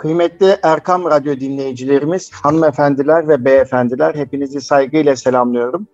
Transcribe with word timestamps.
Kıymetli 0.00 0.56
Erkam 0.62 1.04
Radyo 1.04 1.40
dinleyicilerimiz, 1.40 2.30
hanımefendiler 2.32 3.28
ve 3.28 3.44
beyefendiler 3.44 4.14
hepinizi 4.14 4.60
saygıyla 4.60 5.16
selamlıyorum. 5.16 5.86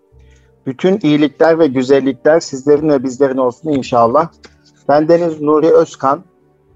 Bütün 0.66 0.98
iyilikler 1.02 1.58
ve 1.58 1.66
güzellikler 1.66 2.40
sizlerin 2.40 2.88
ve 2.88 3.02
bizlerin 3.02 3.36
olsun 3.36 3.70
inşallah. 3.70 4.28
Ben 4.88 5.08
Deniz 5.08 5.40
Nuri 5.40 5.70
Özkan, 5.70 6.24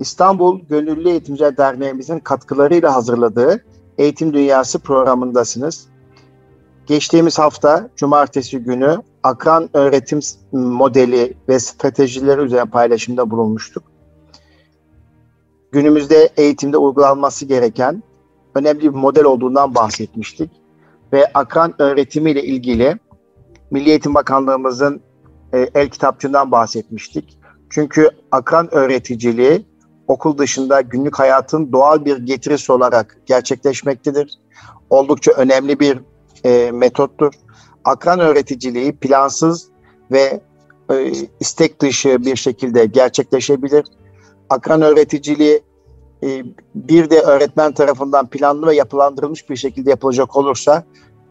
İstanbul 0.01 0.61
Gönüllü 0.61 1.09
Eğitimciler 1.09 1.57
Derneğimizin 1.57 2.19
katkılarıyla 2.19 2.95
hazırladığı 2.95 3.65
Eğitim 3.99 4.33
Dünyası 4.33 4.79
programındasınız. 4.79 5.87
Geçtiğimiz 6.87 7.39
hafta 7.39 7.91
cumartesi 7.97 8.59
günü 8.59 8.97
akran 9.23 9.69
öğretim 9.75 10.21
modeli 10.53 11.35
ve 11.49 11.59
stratejileri 11.59 12.41
üzerine 12.41 12.71
paylaşımda 12.71 13.31
bulunmuştuk. 13.31 13.90
Günümüzde 15.73 16.31
eğitimde 16.37 16.77
uygulanması 16.77 17.47
gereken 17.47 18.03
önemli 18.55 18.81
bir 18.81 18.89
model 18.89 19.25
olduğundan 19.25 19.75
bahsetmiştik. 19.75 20.51
Ve 21.13 21.27
akran 21.35 21.75
öğretimiyle 21.83 22.45
ilgili 22.45 22.99
Milli 23.71 23.91
Eğitim 23.91 24.15
Bakanlığımızın 24.15 25.01
e, 25.53 25.71
el 25.75 25.89
kitapçığından 25.89 26.53
bahsetmiştik. 26.53 27.39
Çünkü 27.71 28.11
akran 28.31 28.75
öğreticiliği 28.75 29.67
okul 30.09 30.39
dışında 30.39 30.81
günlük 30.81 31.19
hayatın 31.19 31.73
doğal 31.73 32.05
bir 32.05 32.17
getirisi 32.17 32.73
olarak 32.73 33.17
gerçekleşmektedir. 33.27 34.39
Oldukça 34.91 35.33
önemli 35.33 35.81
bir 35.81 35.99
e, 36.45 36.71
metottur. 36.71 37.33
Akran 37.85 38.21
öğreticiliği 38.21 38.93
plansız 38.97 39.69
ve 40.11 40.41
e, 40.91 41.13
istek 41.41 41.81
dışı 41.83 42.25
bir 42.25 42.37
şekilde 42.37 42.87
gerçekleşebilir. 42.87 43.85
Akran 44.51 44.83
öğreticiliği 44.83 45.63
e, 46.23 46.45
bir 46.75 47.11
de 47.11 47.21
öğretmen 47.21 47.73
tarafından 47.73 48.27
planlı 48.27 48.67
ve 48.67 48.75
yapılandırılmış 48.75 49.51
bir 49.51 49.57
şekilde 49.57 49.91
yapılacak 49.91 50.37
olursa 50.37 50.85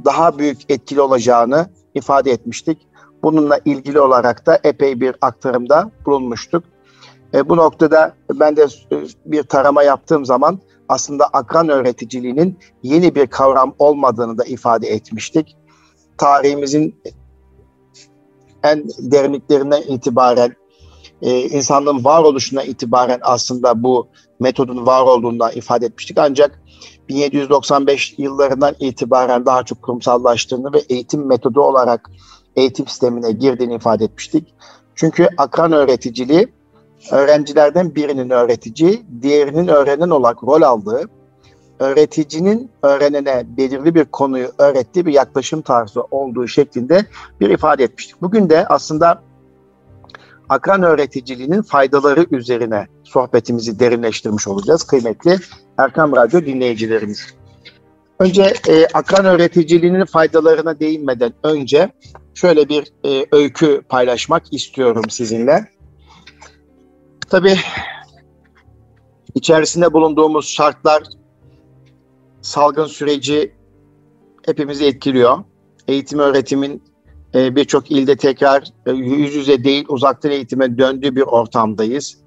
daha 0.06 0.40
büyük 0.40 0.72
etkili 0.72 1.02
olacağını 1.02 1.70
ifade 1.96 2.32
etmiştik. 2.32 2.88
Bununla 3.24 3.60
ilgili 3.66 4.00
olarak 4.00 4.46
da 4.46 4.60
epey 4.64 5.02
bir 5.02 5.16
aktarımda 5.22 5.92
bulunmuştuk. 6.06 6.64
E, 7.34 7.50
bu 7.50 7.58
noktada 7.58 8.14
ben 8.34 8.56
de 8.56 8.62
e, 8.92 8.96
bir 9.26 9.44
tarama 9.44 9.84
yaptığım 9.84 10.26
zaman 10.26 10.60
aslında 10.90 11.28
akran 11.28 11.70
öğreticiliğinin 11.70 12.60
yeni 12.84 13.16
bir 13.16 13.28
kavram 13.28 13.76
olmadığını 13.80 14.38
da 14.38 14.44
ifade 14.44 14.88
etmiştik. 14.88 15.58
Tarihimizin 16.18 16.96
en 18.64 18.84
derinliklerinden 19.00 19.82
itibaren, 19.82 20.56
e, 21.22 21.42
insanlığın 21.42 22.06
varoluşuna 22.06 22.64
itibaren 22.64 23.20
aslında 23.22 23.84
bu 23.84 24.08
metodun 24.40 24.86
var 24.86 25.02
olduğundan 25.02 25.52
ifade 25.56 25.86
etmiştik. 25.86 26.18
Ancak 26.18 26.62
1795 27.10 28.16
yıllarından 28.18 28.76
itibaren 28.80 29.46
daha 29.46 29.64
çok 29.64 29.82
kurumsallaştığını 29.82 30.74
ve 30.74 30.80
eğitim 30.90 31.28
metodu 31.28 31.62
olarak 31.62 32.10
eğitim 32.56 32.88
sistemine 32.88 33.32
girdiğini 33.32 33.76
ifade 33.76 34.04
etmiştik. 34.04 34.54
Çünkü 34.96 35.28
akran 35.38 35.72
öğreticiliği 35.72 36.48
öğrencilerden 37.12 37.96
birinin 37.96 38.30
öğretici, 38.30 39.04
diğerinin 39.22 39.68
öğrenen 39.68 40.10
olarak 40.10 40.44
rol 40.44 40.62
aldığı, 40.62 41.10
öğreticinin 41.80 42.72
öğrenene 42.84 43.44
belirli 43.58 43.96
bir 43.96 44.06
konuyu 44.06 44.52
öğrettiği 44.58 45.06
bir 45.06 45.14
yaklaşım 45.14 45.62
tarzı 45.62 46.02
olduğu 46.02 46.48
şeklinde 46.48 47.06
bir 47.40 47.50
ifade 47.50 47.84
etmiştik. 47.84 48.22
Bugün 48.22 48.50
de 48.50 48.68
aslında 48.68 49.22
akran 50.50 50.84
öğreticiliğinin 50.84 51.62
faydaları 51.62 52.26
üzerine 52.32 52.88
sohbetimizi 53.04 53.80
derinleştirmiş 53.80 54.48
olacağız 54.48 54.84
kıymetli 54.84 55.38
Erkam 55.78 56.16
Radyo 56.16 56.46
dinleyicilerimiz. 56.46 57.28
Önce 58.20 58.54
e, 58.68 58.86
akran 58.94 59.26
öğreticiliğinin 59.26 60.06
faydalarına 60.06 60.80
değinmeden 60.80 61.34
önce 61.44 61.92
şöyle 62.34 62.70
bir 62.70 62.94
e, 63.06 63.26
öykü 63.32 63.82
paylaşmak 63.90 64.54
istiyorum 64.54 65.04
sizinle. 65.10 65.66
Tabii 67.30 67.58
içerisinde 69.36 69.94
bulunduğumuz 69.94 70.48
şartlar, 70.48 71.04
salgın 72.42 72.86
süreci 72.86 73.56
hepimizi 74.46 74.86
etkiliyor. 74.86 75.38
Eğitim 75.88 76.20
öğretimin 76.20 76.84
e, 77.36 77.56
birçok 77.56 77.92
ilde 77.92 78.16
tekrar 78.16 78.64
e, 78.86 78.92
yüz 78.92 79.36
yüze 79.36 79.64
değil 79.64 79.86
uzaktan 79.90 80.32
eğitime 80.32 80.78
döndüğü 80.78 81.16
bir 81.16 81.22
ortamdayız. 81.22 82.18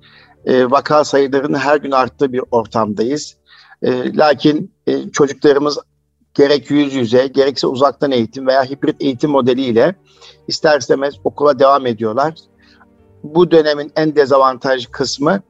E, 0.44 0.70
vaka 0.70 1.04
sayılarının 1.04 1.58
her 1.58 1.76
gün 1.76 1.90
arttığı 1.90 2.32
bir 2.32 2.42
ortamdayız. 2.50 3.36
E, 3.82 4.16
lakin 4.16 4.72
çocuklarımız 5.12 5.78
gerek 6.34 6.70
yüz 6.70 6.94
yüze 6.94 7.26
gerekse 7.26 7.66
uzaktan 7.66 8.10
eğitim 8.10 8.46
veya 8.46 8.64
hibrit 8.64 8.96
eğitim 9.02 9.30
modeliyle 9.30 9.94
ister 10.48 10.78
istemez 10.78 11.14
okula 11.24 11.58
devam 11.58 11.86
ediyorlar 11.86 12.34
bu 13.22 13.50
dönemin 13.50 13.92
en 13.96 14.16
dezavantajlı 14.16 14.90
kısmı 14.90 15.42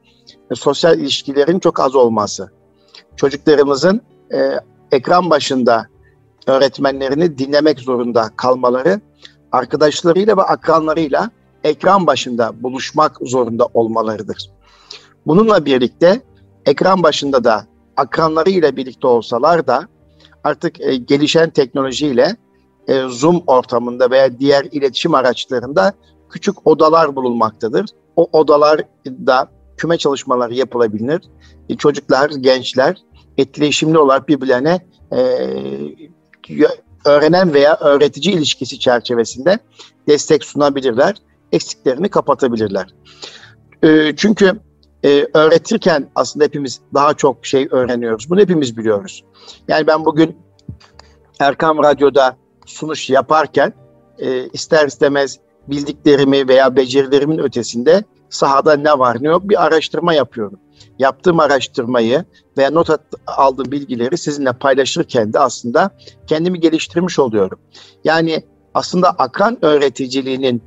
sosyal 0.54 0.98
ilişkilerin 0.98 1.58
çok 1.58 1.80
az 1.80 1.94
olması. 1.94 2.50
Çocuklarımızın 3.16 4.00
ekran 4.92 5.30
başında 5.30 5.86
öğretmenlerini 6.46 7.38
dinlemek 7.38 7.80
zorunda 7.80 8.30
kalmaları, 8.36 9.00
arkadaşlarıyla 9.52 10.36
ve 10.36 10.42
akranlarıyla 10.42 11.30
ekran 11.64 12.06
başında 12.06 12.62
buluşmak 12.62 13.18
zorunda 13.22 13.68
olmalarıdır. 13.74 14.50
Bununla 15.26 15.64
birlikte 15.64 16.22
ekran 16.66 17.02
başında 17.02 17.44
da 17.44 17.66
akranlarıyla 17.96 18.76
birlikte 18.76 19.06
olsalar 19.06 19.66
da 19.66 19.88
artık 20.44 20.80
e, 20.80 20.96
gelişen 20.96 21.50
teknolojiyle 21.50 22.36
e, 22.88 23.02
Zoom 23.08 23.42
ortamında 23.46 24.10
veya 24.10 24.38
diğer 24.38 24.64
iletişim 24.64 25.14
araçlarında 25.14 25.92
küçük 26.30 26.66
odalar 26.66 27.16
bulunmaktadır. 27.16 27.86
O 28.16 28.28
odalarda 28.32 29.48
küme 29.76 29.98
çalışmaları 29.98 30.54
yapılabilir. 30.54 31.20
E, 31.68 31.76
çocuklar, 31.76 32.30
gençler 32.30 32.96
etkileşimli 33.38 33.98
olarak 33.98 34.28
birbirlerine 34.28 34.80
e, 35.12 35.20
öğrenen 37.04 37.54
veya 37.54 37.76
öğretici 37.76 38.34
ilişkisi 38.34 38.78
çerçevesinde 38.78 39.58
destek 40.08 40.44
sunabilirler, 40.44 41.14
eksiklerini 41.52 42.08
kapatabilirler. 42.08 42.94
E, 43.82 44.16
çünkü 44.16 44.60
e, 45.04 45.26
öğretirken 45.34 46.10
aslında 46.14 46.44
hepimiz 46.44 46.80
daha 46.94 47.14
çok 47.14 47.46
şey 47.46 47.68
öğreniyoruz. 47.70 48.30
Bunu 48.30 48.40
hepimiz 48.40 48.76
biliyoruz. 48.76 49.24
Yani 49.68 49.86
ben 49.86 50.04
bugün 50.04 50.36
Erkam 51.40 51.82
Radyo'da 51.82 52.36
sunuş 52.66 53.10
yaparken 53.10 53.72
e, 54.18 54.48
ister 54.48 54.86
istemez 54.86 55.38
bildiklerimi 55.68 56.48
veya 56.48 56.76
becerilerimin 56.76 57.38
ötesinde 57.38 58.04
sahada 58.30 58.76
ne 58.76 58.98
var 58.98 59.16
ne 59.20 59.28
yok 59.28 59.48
bir 59.48 59.64
araştırma 59.64 60.14
yapıyorum. 60.14 60.60
Yaptığım 60.98 61.40
araştırmayı 61.40 62.24
veya 62.58 62.70
not 62.70 62.88
aldığım 63.26 63.72
bilgileri 63.72 64.18
sizinle 64.18 64.52
paylaşırken 64.52 65.32
de 65.32 65.38
aslında 65.38 65.90
kendimi 66.26 66.60
geliştirmiş 66.60 67.18
oluyorum. 67.18 67.58
Yani 68.04 68.42
aslında 68.74 69.10
akran 69.10 69.64
öğreticiliğinin 69.64 70.62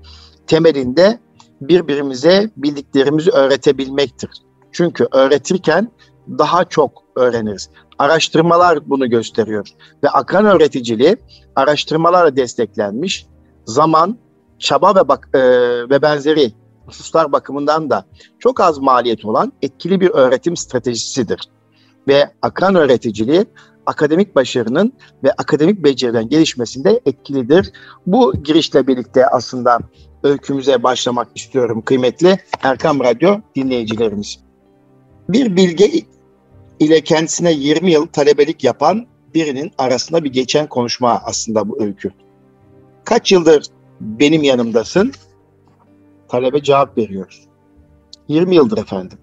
temelinde 0.47 1.19
birbirimize 1.61 2.51
bildiklerimizi 2.57 3.31
öğretebilmektir. 3.31 4.29
Çünkü 4.71 5.07
öğretirken 5.11 5.91
daha 6.27 6.65
çok 6.65 7.03
öğreniriz. 7.15 7.69
Araştırmalar 7.99 8.89
bunu 8.89 9.09
gösteriyor 9.09 9.67
ve 10.03 10.09
akran 10.09 10.45
öğreticiliği 10.45 11.17
araştırmalarla 11.55 12.35
desteklenmiş 12.35 13.27
zaman 13.65 14.17
çaba 14.59 14.95
ve 14.95 15.07
bak 15.07 15.29
e, 15.33 15.39
ve 15.89 16.01
benzeri 16.01 16.53
hususlar 16.85 17.31
bakımından 17.31 17.90
da 17.90 18.06
çok 18.40 18.59
az 18.59 18.78
maliyet 18.78 19.25
olan 19.25 19.53
etkili 19.62 20.01
bir 20.01 20.09
öğretim 20.09 20.57
stratejisidir. 20.57 21.40
Ve 22.08 22.32
akran 22.41 22.76
öğreticiliği 22.76 23.46
akademik 23.85 24.35
başarının 24.35 24.93
ve 25.23 25.32
akademik 25.32 25.84
becerilerin 25.84 26.29
gelişmesinde 26.29 27.02
etkilidir. 27.05 27.72
Bu 28.08 28.43
girişle 28.43 28.87
birlikte 28.87 29.28
aslında 29.28 29.79
öykümüze 30.23 30.84
başlamak 30.84 31.28
istiyorum 31.35 31.82
kıymetli 31.82 32.40
Erkam 32.64 32.99
Radyo 32.99 33.38
dinleyicilerimiz. 33.55 34.40
Bir 35.29 35.55
bilge 35.55 35.91
ile 36.79 37.02
kendisine 37.02 37.52
20 37.52 37.91
yıl 37.91 38.08
talebelik 38.08 38.64
yapan 38.64 39.08
birinin 39.34 39.72
arasında 39.78 40.23
bir 40.23 40.34
geçen 40.34 40.67
konuşma 40.67 41.22
aslında 41.26 41.70
bu 41.70 41.84
öykü. 41.84 42.11
Kaç 43.03 43.31
yıldır 43.31 43.66
benim 44.02 44.43
yanımdasın. 44.43 45.11
Talebe 46.35 46.64
cevap 46.64 46.97
veriyor. 46.97 47.43
20 48.28 48.55
yıldır 48.55 48.78
efendim. 48.78 49.17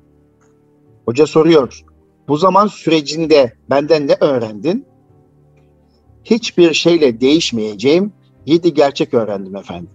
Hoca 1.04 1.26
soruyor. 1.26 1.84
Bu 2.28 2.36
zaman 2.36 2.66
sürecinde 2.66 3.52
benden 3.70 4.08
ne 4.08 4.16
öğrendin? 4.20 4.86
Hiçbir 6.24 6.74
şeyle 6.74 7.20
değişmeyeceğim 7.20 8.12
yedi 8.46 8.74
gerçek 8.74 9.14
öğrendim 9.14 9.56
efendim. 9.56 9.90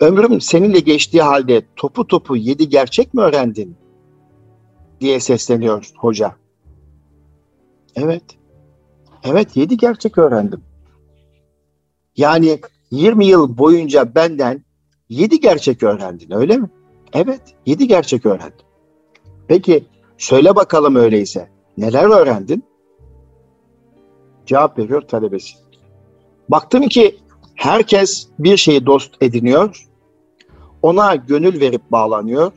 Ömrüm 0.00 0.40
seninle 0.40 0.80
geçtiği 0.80 1.22
halde 1.22 1.62
topu 1.76 2.06
topu 2.06 2.36
yedi 2.36 2.68
gerçek 2.68 3.14
mi 3.14 3.20
öğrendin? 3.20 3.76
diye 5.00 5.20
sesleniyor 5.20 5.90
hoca. 5.96 6.36
Evet. 7.94 8.24
Evet 9.24 9.56
yedi 9.56 9.76
gerçek 9.76 10.18
öğrendim. 10.18 10.62
Yani 12.16 12.60
20 12.90 13.26
yıl 13.26 13.58
boyunca 13.58 14.14
benden 14.14 14.65
yedi 15.08 15.40
gerçek 15.40 15.82
öğrendin 15.82 16.30
öyle 16.30 16.56
mi? 16.56 16.70
Evet 17.12 17.40
yedi 17.66 17.88
gerçek 17.88 18.26
öğrendim. 18.26 18.66
Peki 19.48 19.86
söyle 20.18 20.56
bakalım 20.56 20.96
öyleyse 20.96 21.48
neler 21.78 22.04
öğrendin? 22.04 22.64
Cevap 24.46 24.78
veriyor 24.78 25.02
talebesi. 25.02 25.54
Baktım 26.48 26.88
ki 26.88 27.18
herkes 27.54 28.28
bir 28.38 28.56
şeyi 28.56 28.86
dost 28.86 29.22
ediniyor, 29.22 29.86
ona 30.82 31.14
gönül 31.14 31.60
verip 31.60 31.90
bağlanıyor. 31.92 32.52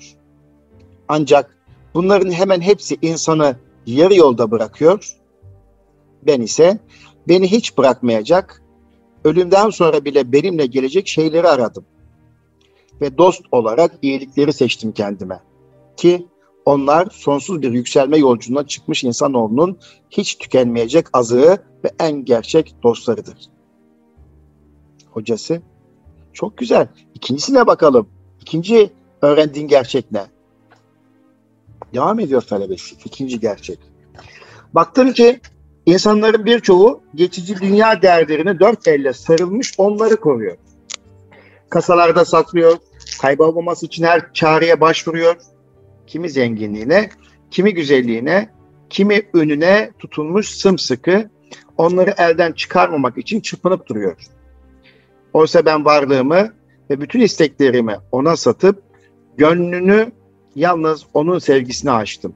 Ancak 1.07 1.57
bunların 1.93 2.31
hemen 2.31 2.61
hepsi 2.61 2.97
insanı 3.01 3.55
yarı 3.85 4.15
yolda 4.15 4.51
bırakıyor. 4.51 5.15
Ben 6.23 6.41
ise 6.41 6.79
beni 7.27 7.51
hiç 7.51 7.77
bırakmayacak, 7.77 8.61
ölümden 9.23 9.69
sonra 9.69 10.05
bile 10.05 10.31
benimle 10.31 10.65
gelecek 10.65 11.07
şeyleri 11.07 11.47
aradım. 11.47 11.85
Ve 13.01 13.17
dost 13.17 13.41
olarak 13.51 13.91
iyilikleri 14.01 14.53
seçtim 14.53 14.91
kendime. 14.91 15.39
Ki 15.97 16.27
onlar 16.65 17.07
sonsuz 17.11 17.61
bir 17.61 17.71
yükselme 17.71 18.17
yolculuğuna 18.17 18.67
çıkmış 18.67 19.03
insanoğlunun 19.03 19.77
hiç 20.09 20.37
tükenmeyecek 20.37 21.05
azığı 21.13 21.57
ve 21.83 21.91
en 21.99 22.25
gerçek 22.25 22.75
dostlarıdır. 22.83 23.37
Hocası, 25.11 25.61
çok 26.33 26.57
güzel. 26.57 26.87
İkincisine 27.13 27.67
bakalım. 27.67 28.09
İkinci 28.41 28.89
öğrendiğin 29.21 29.67
gerçek 29.67 30.11
ne? 30.11 30.25
Devam 31.93 32.19
ediyor 32.19 32.41
talebesi. 32.41 32.95
İkinci 33.05 33.39
gerçek. 33.39 33.79
Baktım 34.73 35.13
ki 35.13 35.39
insanların 35.85 36.45
birçoğu 36.45 37.01
geçici 37.15 37.61
dünya 37.61 38.01
değerlerini 38.01 38.59
dört 38.59 38.87
elle 38.87 39.13
sarılmış 39.13 39.73
onları 39.77 40.15
koruyor. 40.15 40.57
Kasalarda 41.69 42.25
saklıyor, 42.25 42.77
kaybolmaması 43.17 43.85
için 43.85 44.03
her 44.03 44.33
çareye 44.33 44.81
başvuruyor. 44.81 45.35
Kimi 46.07 46.29
zenginliğine, 46.29 47.09
kimi 47.51 47.73
güzelliğine, 47.73 48.49
kimi 48.89 49.21
önüne 49.33 49.91
tutulmuş 49.99 50.49
sımsıkı 50.49 51.29
onları 51.77 52.13
elden 52.17 52.51
çıkarmamak 52.51 53.17
için 53.17 53.39
çırpınıp 53.39 53.87
duruyor. 53.87 54.17
Oysa 55.33 55.65
ben 55.65 55.85
varlığımı 55.85 56.53
ve 56.89 57.01
bütün 57.01 57.19
isteklerimi 57.19 57.95
ona 58.11 58.35
satıp 58.35 58.83
gönlünü 59.37 60.11
yalnız 60.55 61.05
onun 61.13 61.39
sevgisine 61.39 61.91
açtım. 61.91 62.33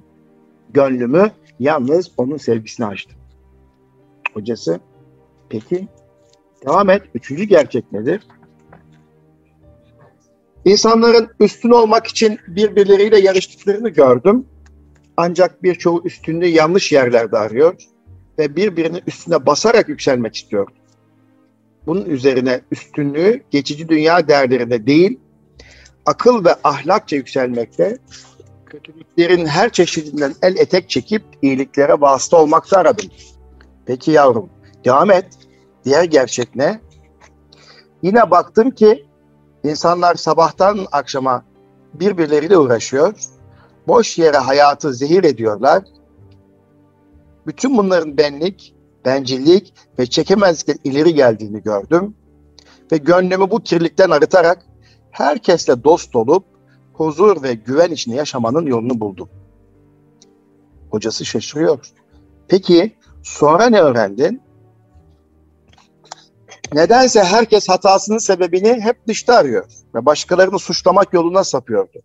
Gönlümü 0.73 1.31
yalnız 1.59 2.11
onun 2.17 2.37
sevgisine 2.37 2.85
açtım. 2.85 3.17
Hocası, 4.33 4.79
peki 5.49 5.87
devam 6.65 6.89
et. 6.89 7.01
Üçüncü 7.15 7.43
gerçek 7.43 7.91
nedir? 7.91 8.27
İnsanların 10.65 11.29
üstün 11.39 11.69
olmak 11.69 12.07
için 12.07 12.39
birbirleriyle 12.47 13.19
yarıştıklarını 13.19 13.89
gördüm. 13.89 14.45
Ancak 15.17 15.63
birçoğu 15.63 16.01
üstünlüğü 16.05 16.47
yanlış 16.47 16.91
yerlerde 16.91 17.37
arıyor 17.37 17.75
ve 18.39 18.55
birbirinin 18.55 19.01
üstüne 19.07 19.45
basarak 19.45 19.89
yükselmek 19.89 20.35
istiyor. 20.35 20.67
Bunun 21.85 22.05
üzerine 22.05 22.61
üstünlüğü 22.71 23.43
geçici 23.51 23.89
dünya 23.89 24.27
değerlerinde 24.27 24.87
değil, 24.87 25.19
akıl 26.05 26.45
ve 26.45 26.55
ahlakça 26.63 27.15
yükselmekte, 27.15 27.97
kötülüklerin 28.65 29.45
her 29.45 29.69
çeşidinden 29.69 30.35
el 30.41 30.55
etek 30.57 30.89
çekip 30.89 31.23
iyiliklere 31.41 32.01
vasıta 32.01 32.37
olmakta 32.37 32.77
aradım. 32.77 33.09
Peki 33.85 34.11
yavrum, 34.11 34.49
devam 34.85 35.11
et. 35.11 35.25
Diğer 35.85 36.03
gerçek 36.03 36.55
ne? 36.55 36.79
Yine 38.01 38.31
baktım 38.31 38.71
ki 38.71 39.05
insanlar 39.63 40.15
sabahtan 40.15 40.87
akşama 40.91 41.45
birbirleriyle 41.93 42.57
uğraşıyor. 42.57 43.13
Boş 43.87 44.17
yere 44.17 44.37
hayatı 44.37 44.93
zehir 44.93 45.23
ediyorlar. 45.23 45.83
Bütün 47.47 47.77
bunların 47.77 48.17
benlik, 48.17 48.75
bencillik 49.05 49.73
ve 49.99 50.05
çekemezlikten 50.05 50.91
ileri 50.91 51.13
geldiğini 51.13 51.63
gördüm. 51.63 52.15
Ve 52.91 52.97
gönlümü 52.97 53.51
bu 53.51 53.59
kirlikten 53.59 54.09
arıtarak 54.09 54.65
herkesle 55.11 55.83
dost 55.83 56.15
olup 56.15 56.45
huzur 56.93 57.43
ve 57.43 57.53
güven 57.53 57.91
içinde 57.91 58.15
yaşamanın 58.15 58.65
yolunu 58.65 58.99
buldum. 58.99 59.29
Hocası 60.91 61.25
şaşırıyor. 61.25 61.79
Peki 62.47 62.95
sonra 63.23 63.69
ne 63.69 63.81
öğrendin? 63.81 64.41
Nedense 66.73 67.23
herkes 67.23 67.69
hatasının 67.69 68.17
sebebini 68.17 68.81
hep 68.81 69.07
dışta 69.07 69.35
arıyor 69.35 69.65
ve 69.95 70.05
başkalarını 70.05 70.59
suçlamak 70.59 71.13
yoluna 71.13 71.43
sapıyordu. 71.43 71.99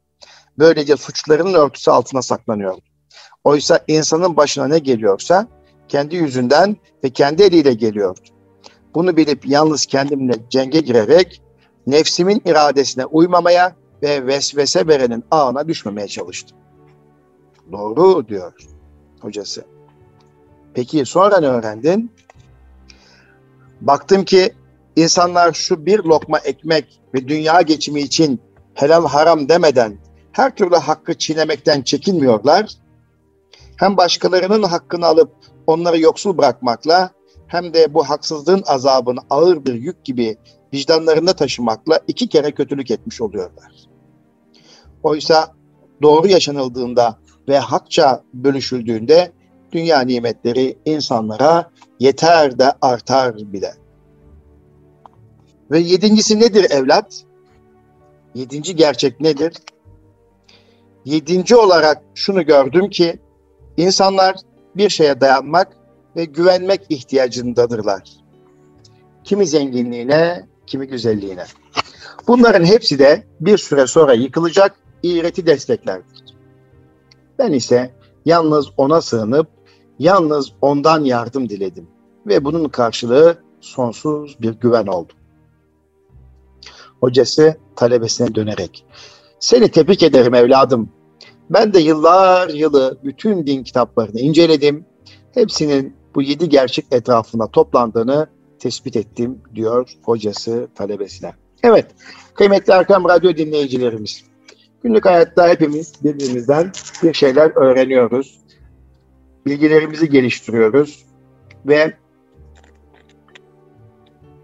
Böylece 0.58 0.96
suçlarının 0.96 1.54
örtüsü 1.54 1.90
altına 1.90 2.22
saklanıyordu. 2.22 2.80
Oysa 3.44 3.80
insanın 3.88 4.36
başına 4.36 4.68
ne 4.68 4.78
geliyorsa 4.78 5.48
kendi 5.88 6.16
yüzünden 6.16 6.76
ve 7.04 7.10
kendi 7.10 7.42
eliyle 7.42 7.74
geliyordu. 7.74 8.20
Bunu 8.94 9.16
bilip 9.16 9.46
yalnız 9.46 9.86
kendimle 9.86 10.32
cenge 10.50 10.80
girerek 10.80 11.42
nefsimin 11.86 12.42
iradesine 12.44 13.04
uymamaya 13.04 13.76
ve 14.02 14.26
vesvese 14.26 14.86
verenin 14.86 15.24
ağına 15.30 15.68
düşmemeye 15.68 16.08
çalıştım. 16.08 16.58
Doğru 17.72 18.28
diyor 18.28 18.52
hocası. 19.20 19.64
Peki 20.74 21.04
sonra 21.04 21.40
ne 21.40 21.46
öğrendin? 21.46 22.12
Baktım 23.80 24.24
ki 24.24 24.52
insanlar 24.98 25.52
şu 25.52 25.86
bir 25.86 25.98
lokma 25.98 26.38
ekmek 26.38 27.00
ve 27.14 27.28
dünya 27.28 27.62
geçimi 27.62 28.00
için 28.00 28.40
helal 28.74 29.06
haram 29.06 29.48
demeden 29.48 29.98
her 30.32 30.54
türlü 30.54 30.76
hakkı 30.76 31.14
çiğnemekten 31.14 31.82
çekinmiyorlar. 31.82 32.70
Hem 33.76 33.96
başkalarının 33.96 34.62
hakkını 34.62 35.06
alıp 35.06 35.32
onları 35.66 36.00
yoksul 36.00 36.38
bırakmakla 36.38 37.10
hem 37.46 37.74
de 37.74 37.94
bu 37.94 38.04
haksızlığın 38.08 38.62
azabını 38.66 39.18
ağır 39.30 39.64
bir 39.64 39.74
yük 39.74 40.04
gibi 40.04 40.36
vicdanlarında 40.74 41.32
taşımakla 41.32 42.00
iki 42.08 42.28
kere 42.28 42.52
kötülük 42.52 42.90
etmiş 42.90 43.20
oluyorlar. 43.20 43.72
Oysa 45.02 45.54
doğru 46.02 46.28
yaşanıldığında 46.28 47.18
ve 47.48 47.58
hakça 47.58 48.22
bölüşüldüğünde 48.34 49.32
dünya 49.72 50.00
nimetleri 50.00 50.78
insanlara 50.84 51.70
yeter 52.00 52.58
de 52.58 52.72
artar 52.80 53.36
bile. 53.36 53.74
Ve 55.70 55.78
yedincisi 55.78 56.40
nedir 56.40 56.70
evlat? 56.70 57.24
Yedinci 58.34 58.76
gerçek 58.76 59.20
nedir? 59.20 59.52
Yedinci 61.04 61.56
olarak 61.56 62.02
şunu 62.14 62.46
gördüm 62.46 62.90
ki 62.90 63.18
insanlar 63.76 64.36
bir 64.76 64.88
şeye 64.88 65.20
dayanmak 65.20 65.76
ve 66.16 66.24
güvenmek 66.24 66.80
ihtiyacındadırlar. 66.88 68.02
Kimi 69.24 69.46
zenginliğine, 69.46 70.46
kimi 70.66 70.86
güzelliğine. 70.86 71.44
Bunların 72.28 72.64
hepsi 72.64 72.98
de 72.98 73.26
bir 73.40 73.58
süre 73.58 73.86
sonra 73.86 74.14
yıkılacak 74.14 74.76
iğreti 75.02 75.46
desteklerdir. 75.46 76.24
Ben 77.38 77.52
ise 77.52 77.94
yalnız 78.24 78.66
ona 78.76 79.00
sığınıp 79.00 79.48
yalnız 79.98 80.52
ondan 80.60 81.04
yardım 81.04 81.48
diledim 81.48 81.88
ve 82.26 82.44
bunun 82.44 82.68
karşılığı 82.68 83.38
sonsuz 83.60 84.40
bir 84.40 84.50
güven 84.50 84.86
oldu. 84.86 85.12
Hocası 87.00 87.56
talebesine 87.76 88.34
dönerek 88.34 88.84
seni 89.40 89.68
tebrik 89.68 90.02
ederim 90.02 90.34
evladım. 90.34 90.90
Ben 91.50 91.72
de 91.74 91.78
yıllar 91.78 92.48
yılı 92.48 92.98
bütün 93.04 93.46
din 93.46 93.62
kitaplarını 93.62 94.20
inceledim. 94.20 94.84
Hepsinin 95.34 95.96
bu 96.14 96.22
yedi 96.22 96.48
gerçek 96.48 96.86
etrafına 96.90 97.50
toplandığını 97.50 98.26
tespit 98.58 98.96
ettim 98.96 99.42
diyor 99.54 99.90
hocası 100.02 100.68
talebesine. 100.74 101.32
Evet 101.62 101.86
kıymetli 102.34 102.72
Erkam 102.72 103.08
Radyo 103.08 103.36
dinleyicilerimiz. 103.36 104.24
Günlük 104.82 105.06
hayatta 105.06 105.48
hepimiz 105.48 105.92
birbirimizden 106.04 106.72
bir 107.02 107.14
şeyler 107.14 107.50
öğreniyoruz. 107.56 108.40
Bilgilerimizi 109.46 110.10
geliştiriyoruz 110.10 111.04
ve 111.66 111.92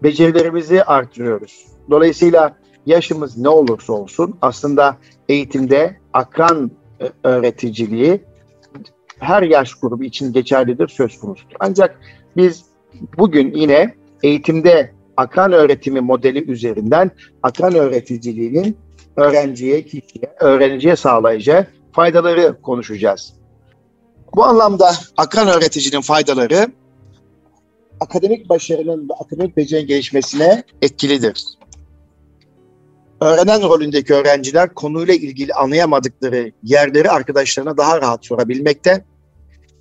becerilerimizi 0.03 0.83
artırıyoruz. 0.83 1.74
Dolayısıyla 1.89 2.55
yaşımız 2.85 3.37
ne 3.37 3.49
olursa 3.49 3.93
olsun 3.93 4.37
aslında 4.41 4.97
eğitimde 5.29 5.97
akran 6.13 6.71
e, 7.01 7.09
öğreticiliği 7.23 8.21
her 9.19 9.43
yaş 9.43 9.73
grubu 9.73 10.03
için 10.03 10.33
geçerlidir, 10.33 10.87
söz 10.87 11.19
konusudur. 11.19 11.55
Ancak 11.59 11.99
biz 12.37 12.65
bugün 13.17 13.53
yine 13.55 13.95
eğitimde 14.23 14.91
akran 15.17 15.51
öğretimi 15.51 16.01
modeli 16.01 16.51
üzerinden 16.51 17.11
akran 17.43 17.75
öğreticiliğinin 17.75 18.77
öğrenciye, 19.15 19.83
kişiye, 19.83 20.35
öğrenciye 20.39 20.95
sağlayacağı 20.95 21.67
faydaları 21.91 22.61
konuşacağız. 22.61 23.33
Bu 24.35 24.43
anlamda 24.43 24.91
akran 25.17 25.47
öğreticinin 25.47 26.01
faydaları 26.01 26.67
akademik 27.99 28.49
başarının 28.49 29.09
ve 29.09 29.13
akademik 29.13 29.57
becerinin 29.57 29.87
gelişmesine 29.87 30.63
etkilidir. 30.81 31.43
Öğrenen 33.21 33.61
rolündeki 33.61 34.13
öğrenciler 34.13 34.73
konuyla 34.73 35.13
ilgili 35.13 35.53
anlayamadıkları 35.53 36.51
yerleri 36.63 37.09
arkadaşlarına 37.11 37.77
daha 37.77 38.01
rahat 38.01 38.25
sorabilmekte, 38.25 39.05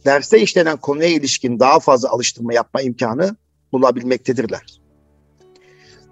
derste 0.05 0.41
işlenen 0.41 0.77
konuya 0.77 1.09
ilişkin 1.09 1.61
daha 1.61 1.81
fazla 1.81 2.11
alıştırma 2.11 2.55
yapma 2.55 2.83
imkanı 2.83 3.37
bulabilmektedirler. 3.73 4.81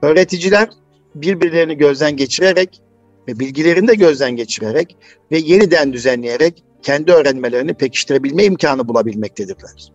Öğreticiler 0.03 0.69
birbirlerini 1.15 1.77
gözden 1.77 2.17
geçirerek 2.17 2.83
ve 3.29 3.39
bilgilerini 3.39 3.89
de 3.89 3.95
gözden 3.95 4.37
geçirerek 4.37 4.97
ve 5.33 5.39
yeniden 5.39 5.93
düzenleyerek 5.93 6.65
kendi 6.83 7.13
öğrenmelerini 7.13 7.75
pekiştirebilme 7.75 8.45
imkanı 8.45 8.89
bulabilmektedirler. 8.89 9.93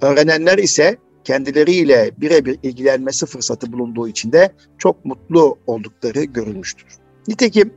Öğrenenler 0.00 0.58
ise 0.58 0.96
kendileriyle 1.24 2.10
birebir 2.16 2.58
ilgilenmesi 2.62 3.26
fırsatı 3.26 3.72
bulunduğu 3.72 4.08
için 4.08 4.32
de 4.32 4.52
çok 4.78 5.04
mutlu 5.04 5.58
oldukları 5.66 6.24
görülmüştür. 6.24 6.86
Nitekim 7.28 7.74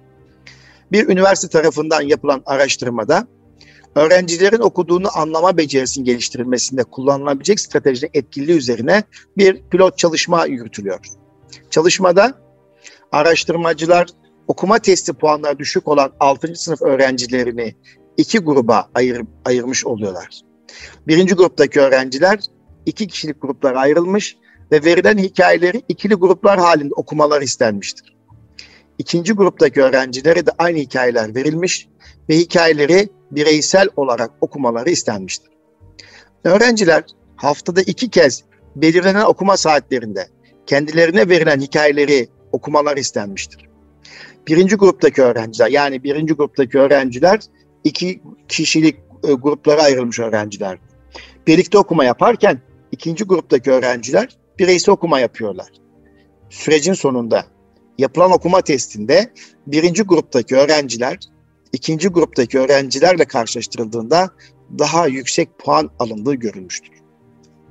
bir 0.91 1.09
üniversite 1.09 1.47
tarafından 1.47 2.01
yapılan 2.01 2.43
araştırmada 2.45 3.27
öğrencilerin 3.95 4.59
okuduğunu 4.59 5.07
anlama 5.17 5.57
becerisinin 5.57 6.05
geliştirilmesinde 6.05 6.83
kullanılabilecek 6.83 7.59
stratejinin 7.59 8.11
etkili 8.13 8.51
üzerine 8.51 9.03
bir 9.37 9.61
pilot 9.71 9.97
çalışma 9.97 10.45
yürütülüyor. 10.45 10.99
Çalışmada 11.69 12.33
araştırmacılar 13.11 14.07
okuma 14.47 14.79
testi 14.79 15.13
puanları 15.13 15.59
düşük 15.59 15.87
olan 15.87 16.11
6. 16.19 16.55
sınıf 16.55 16.81
öğrencilerini 16.81 17.75
iki 18.17 18.39
gruba 18.39 18.89
ayır, 18.95 19.21
ayırmış 19.45 19.85
oluyorlar. 19.85 20.41
Birinci 21.07 21.35
gruptaki 21.35 21.81
öğrenciler 21.81 22.39
iki 22.85 23.07
kişilik 23.07 23.41
gruplara 23.41 23.79
ayrılmış 23.79 24.37
ve 24.71 24.83
verilen 24.83 25.17
hikayeleri 25.17 25.81
ikili 25.89 26.13
gruplar 26.15 26.59
halinde 26.59 26.93
okumalar 26.93 27.41
istenmiştir. 27.41 28.15
İkinci 28.97 29.33
gruptaki 29.33 29.81
öğrencilere 29.81 30.45
de 30.45 30.51
aynı 30.57 30.77
hikayeler 30.77 31.35
verilmiş 31.35 31.87
ve 32.29 32.37
hikayeleri 32.37 33.09
bireysel 33.31 33.89
olarak 33.95 34.31
okumaları 34.41 34.89
istenmiştir. 34.89 35.49
Öğrenciler 36.43 37.03
haftada 37.35 37.81
iki 37.81 38.09
kez 38.09 38.43
belirlenen 38.75 39.25
okuma 39.25 39.57
saatlerinde 39.57 40.27
kendilerine 40.65 41.29
verilen 41.29 41.59
hikayeleri 41.59 42.27
okumalar 42.51 42.97
istenmiştir. 42.97 43.69
Birinci 44.47 44.75
gruptaki 44.75 45.21
öğrenciler 45.21 45.67
yani 45.67 46.03
birinci 46.03 46.33
gruptaki 46.33 46.79
öğrenciler 46.79 47.39
iki 47.83 48.21
kişilik 48.47 48.95
e, 49.27 49.33
gruplara 49.33 49.83
ayrılmış 49.83 50.19
öğrenciler. 50.19 50.77
Birlikte 51.47 51.77
okuma 51.77 52.05
yaparken 52.05 52.61
ikinci 52.95 53.23
gruptaki 53.23 53.71
öğrenciler 53.71 54.37
bireysel 54.59 54.93
okuma 54.93 55.19
yapıyorlar. 55.19 55.67
Sürecin 56.49 56.93
sonunda 56.93 57.45
yapılan 57.97 58.31
okuma 58.31 58.61
testinde 58.61 59.33
birinci 59.67 60.03
gruptaki 60.03 60.55
öğrenciler 60.55 61.17
ikinci 61.73 62.07
gruptaki 62.07 62.59
öğrencilerle 62.59 63.25
karşılaştırıldığında 63.25 64.29
daha 64.79 65.07
yüksek 65.07 65.59
puan 65.59 65.89
alındığı 65.99 66.33
görülmüştür. 66.33 66.95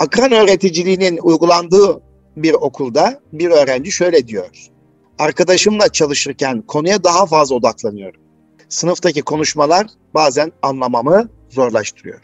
Akran 0.01 0.33
öğreticiliğinin 0.33 1.19
uygulandığı 1.23 2.01
bir 2.37 2.53
okulda 2.53 3.21
bir 3.33 3.51
öğrenci 3.51 3.93
şöyle 3.93 4.29
diyor. 4.29 4.71
Arkadaşımla 5.19 5.89
çalışırken 5.89 6.63
konuya 6.63 7.05
daha 7.05 7.27
fazla 7.27 7.55
odaklanıyorum. 7.55 8.21
Sınıftaki 8.69 9.23
konuşmalar 9.23 9.87
bazen 10.15 10.53
anlamamı 10.63 11.29
zorlaştırıyor. 11.51 12.21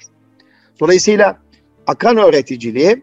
Dolayısıyla 0.80 1.38
akran 1.91 2.17
öğreticiliği 2.17 3.03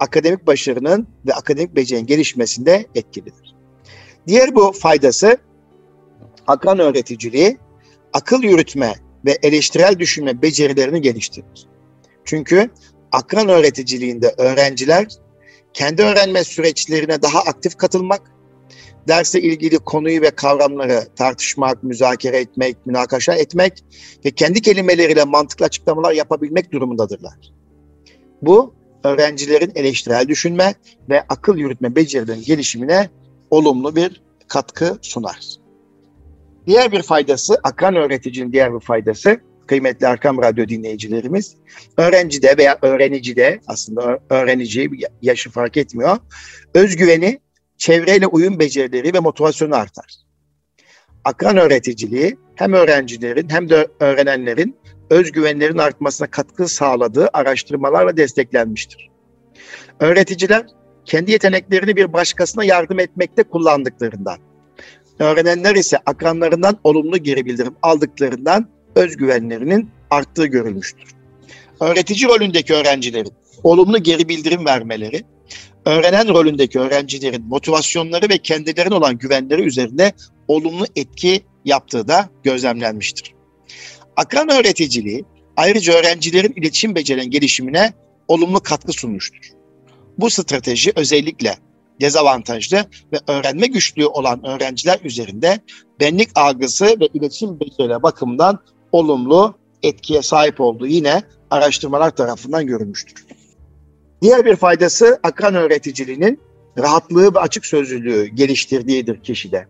akademik 0.00 0.46
başarının 0.46 1.08
ve 1.26 1.34
akademik 1.34 1.76
becerinin 1.76 2.06
gelişmesinde 2.06 2.86
etkilidir. 2.94 3.54
Diğer 4.26 4.54
bu 4.54 4.72
faydası 4.72 5.38
akran 6.46 6.78
öğreticiliği 6.78 7.58
akıl 8.12 8.42
yürütme 8.42 8.94
ve 9.24 9.38
eleştirel 9.42 9.98
düşünme 9.98 10.42
becerilerini 10.42 11.00
geliştirir. 11.00 11.66
Çünkü 12.24 12.70
akran 13.12 13.48
öğreticiliğinde 13.48 14.34
öğrenciler 14.38 15.06
kendi 15.72 16.02
öğrenme 16.02 16.44
süreçlerine 16.44 17.22
daha 17.22 17.40
aktif 17.40 17.76
katılmak, 17.76 18.22
derse 19.08 19.40
ilgili 19.40 19.78
konuyu 19.78 20.22
ve 20.22 20.30
kavramları 20.30 21.08
tartışmak, 21.16 21.82
müzakere 21.82 22.36
etmek, 22.36 22.86
münakaşa 22.86 23.34
etmek 23.34 23.84
ve 24.24 24.30
kendi 24.30 24.60
kelimeleriyle 24.60 25.24
mantıklı 25.24 25.64
açıklamalar 25.64 26.12
yapabilmek 26.12 26.72
durumundadırlar. 26.72 27.59
Bu 28.42 28.74
öğrencilerin 29.04 29.72
eleştirel 29.74 30.28
düşünme 30.28 30.74
ve 31.08 31.22
akıl 31.28 31.56
yürütme 31.56 31.96
becerilerinin 31.96 32.44
gelişimine 32.44 33.10
olumlu 33.50 33.96
bir 33.96 34.22
katkı 34.48 34.98
sunar. 35.02 35.60
Diğer 36.66 36.92
bir 36.92 37.02
faydası, 37.02 37.58
akran 37.62 37.96
öğreticinin 37.96 38.52
diğer 38.52 38.74
bir 38.74 38.80
faydası, 38.80 39.40
kıymetli 39.66 40.06
Arkam 40.06 40.42
Radyo 40.42 40.68
dinleyicilerimiz, 40.68 41.56
öğrencide 41.96 42.54
veya 42.58 42.78
öğrenicide, 42.82 43.60
aslında 43.66 44.18
öğrenici 44.30 44.90
yaşı 45.22 45.50
fark 45.50 45.76
etmiyor, 45.76 46.16
özgüveni, 46.74 47.40
çevreyle 47.78 48.26
uyum 48.26 48.58
becerileri 48.58 49.14
ve 49.14 49.20
motivasyonu 49.20 49.74
artar. 49.74 50.14
Akran 51.24 51.56
öğreticiliği 51.56 52.36
hem 52.54 52.72
öğrencilerin 52.72 53.48
hem 53.48 53.68
de 53.68 53.88
öğrenenlerin 54.00 54.76
özgüvenlerin 55.10 55.78
artmasına 55.78 56.30
katkı 56.30 56.68
sağladığı 56.68 57.28
araştırmalarla 57.32 58.16
desteklenmiştir. 58.16 59.10
Öğreticiler 60.00 60.66
kendi 61.04 61.32
yeteneklerini 61.32 61.96
bir 61.96 62.12
başkasına 62.12 62.64
yardım 62.64 62.98
etmekte 62.98 63.42
kullandıklarından, 63.42 64.38
öğrenenler 65.18 65.74
ise 65.74 65.98
akranlarından 66.06 66.78
olumlu 66.84 67.18
geri 67.18 67.46
bildirim 67.46 67.74
aldıklarından 67.82 68.68
özgüvenlerinin 68.94 69.90
arttığı 70.10 70.46
görülmüştür. 70.46 71.14
Öğretici 71.80 72.28
rolündeki 72.28 72.74
öğrencilerin 72.74 73.32
olumlu 73.62 74.02
geri 74.02 74.28
bildirim 74.28 74.66
vermeleri, 74.66 75.22
öğrenen 75.86 76.28
rolündeki 76.28 76.80
öğrencilerin 76.80 77.44
motivasyonları 77.44 78.28
ve 78.28 78.38
kendilerine 78.38 78.94
olan 78.94 79.18
güvenleri 79.18 79.62
üzerinde 79.62 80.12
olumlu 80.48 80.84
etki 80.96 81.42
yaptığı 81.64 82.08
da 82.08 82.28
gözlemlenmiştir. 82.42 83.39
Akran 84.16 84.48
öğreticiliği 84.48 85.24
ayrıca 85.56 85.94
öğrencilerin 85.94 86.52
iletişim 86.56 86.94
becerilerinin 86.94 87.30
gelişimine 87.30 87.92
olumlu 88.28 88.60
katkı 88.60 88.92
sunmuştur. 88.92 89.50
Bu 90.18 90.30
strateji 90.30 90.92
özellikle 90.96 91.56
dezavantajlı 92.00 92.84
ve 93.12 93.16
öğrenme 93.26 93.66
güçlüğü 93.66 94.06
olan 94.06 94.46
öğrenciler 94.46 95.00
üzerinde 95.04 95.60
benlik 96.00 96.28
algısı 96.34 96.84
ve 96.84 97.06
iletişim 97.14 97.60
becerileri 97.60 98.02
bakımından 98.02 98.58
olumlu 98.92 99.54
etkiye 99.82 100.22
sahip 100.22 100.60
olduğu 100.60 100.86
yine 100.86 101.22
araştırmalar 101.50 102.10
tarafından 102.10 102.66
görülmüştür. 102.66 103.26
Diğer 104.22 104.44
bir 104.44 104.56
faydası 104.56 105.20
akran 105.22 105.54
öğreticiliğinin 105.54 106.40
rahatlığı 106.78 107.34
ve 107.34 107.38
açık 107.38 107.66
sözlülüğü 107.66 108.26
geliştirdiğidir 108.26 109.22
kişide. 109.22 109.66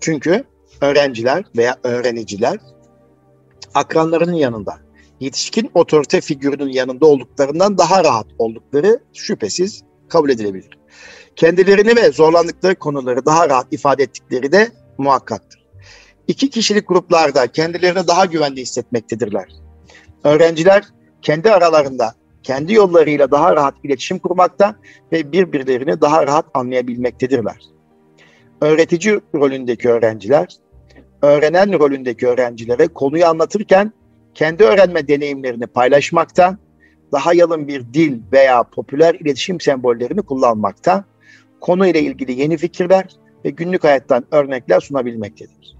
Çünkü 0.00 0.44
öğrenciler 0.80 1.44
veya 1.56 1.76
öğreniciler 1.82 2.58
akranlarının 3.74 4.32
yanında, 4.32 4.78
yetişkin 5.20 5.70
otorite 5.74 6.20
figürünün 6.20 6.72
yanında 6.72 7.06
olduklarından 7.06 7.78
daha 7.78 8.04
rahat 8.04 8.26
oldukları 8.38 9.00
şüphesiz 9.12 9.82
kabul 10.08 10.30
edilebilir. 10.30 10.78
Kendilerini 11.36 11.96
ve 11.96 12.12
zorlandıkları 12.12 12.74
konuları 12.74 13.26
daha 13.26 13.48
rahat 13.48 13.66
ifade 13.70 14.02
ettikleri 14.02 14.52
de 14.52 14.68
muhakkaktır. 14.98 15.64
İki 16.28 16.50
kişilik 16.50 16.88
gruplarda 16.88 17.46
kendilerini 17.46 18.06
daha 18.06 18.24
güvende 18.24 18.60
hissetmektedirler. 18.60 19.48
Öğrenciler 20.24 20.84
kendi 21.22 21.50
aralarında, 21.50 22.14
kendi 22.42 22.72
yollarıyla 22.74 23.30
daha 23.30 23.56
rahat 23.56 23.74
iletişim 23.84 24.18
kurmakta 24.18 24.76
ve 25.12 25.32
birbirlerini 25.32 26.00
daha 26.00 26.26
rahat 26.26 26.46
anlayabilmektedirler. 26.54 27.58
Öğretici 28.60 29.20
rolündeki 29.34 29.88
öğrenciler 29.88 30.46
öğrenen 31.24 31.78
rolündeki 31.78 32.26
öğrencilere 32.26 32.88
konuyu 32.88 33.26
anlatırken 33.26 33.92
kendi 34.34 34.64
öğrenme 34.64 35.08
deneyimlerini 35.08 35.66
paylaşmakta, 35.66 36.58
daha 37.12 37.34
yalın 37.34 37.68
bir 37.68 37.84
dil 37.94 38.18
veya 38.32 38.62
popüler 38.62 39.14
iletişim 39.14 39.60
sembollerini 39.60 40.22
kullanmakta, 40.22 41.04
konuyla 41.60 42.00
ilgili 42.00 42.40
yeni 42.40 42.56
fikirler 42.56 43.06
ve 43.44 43.50
günlük 43.50 43.84
hayattan 43.84 44.24
örnekler 44.30 44.80
sunabilmektedir. 44.80 45.76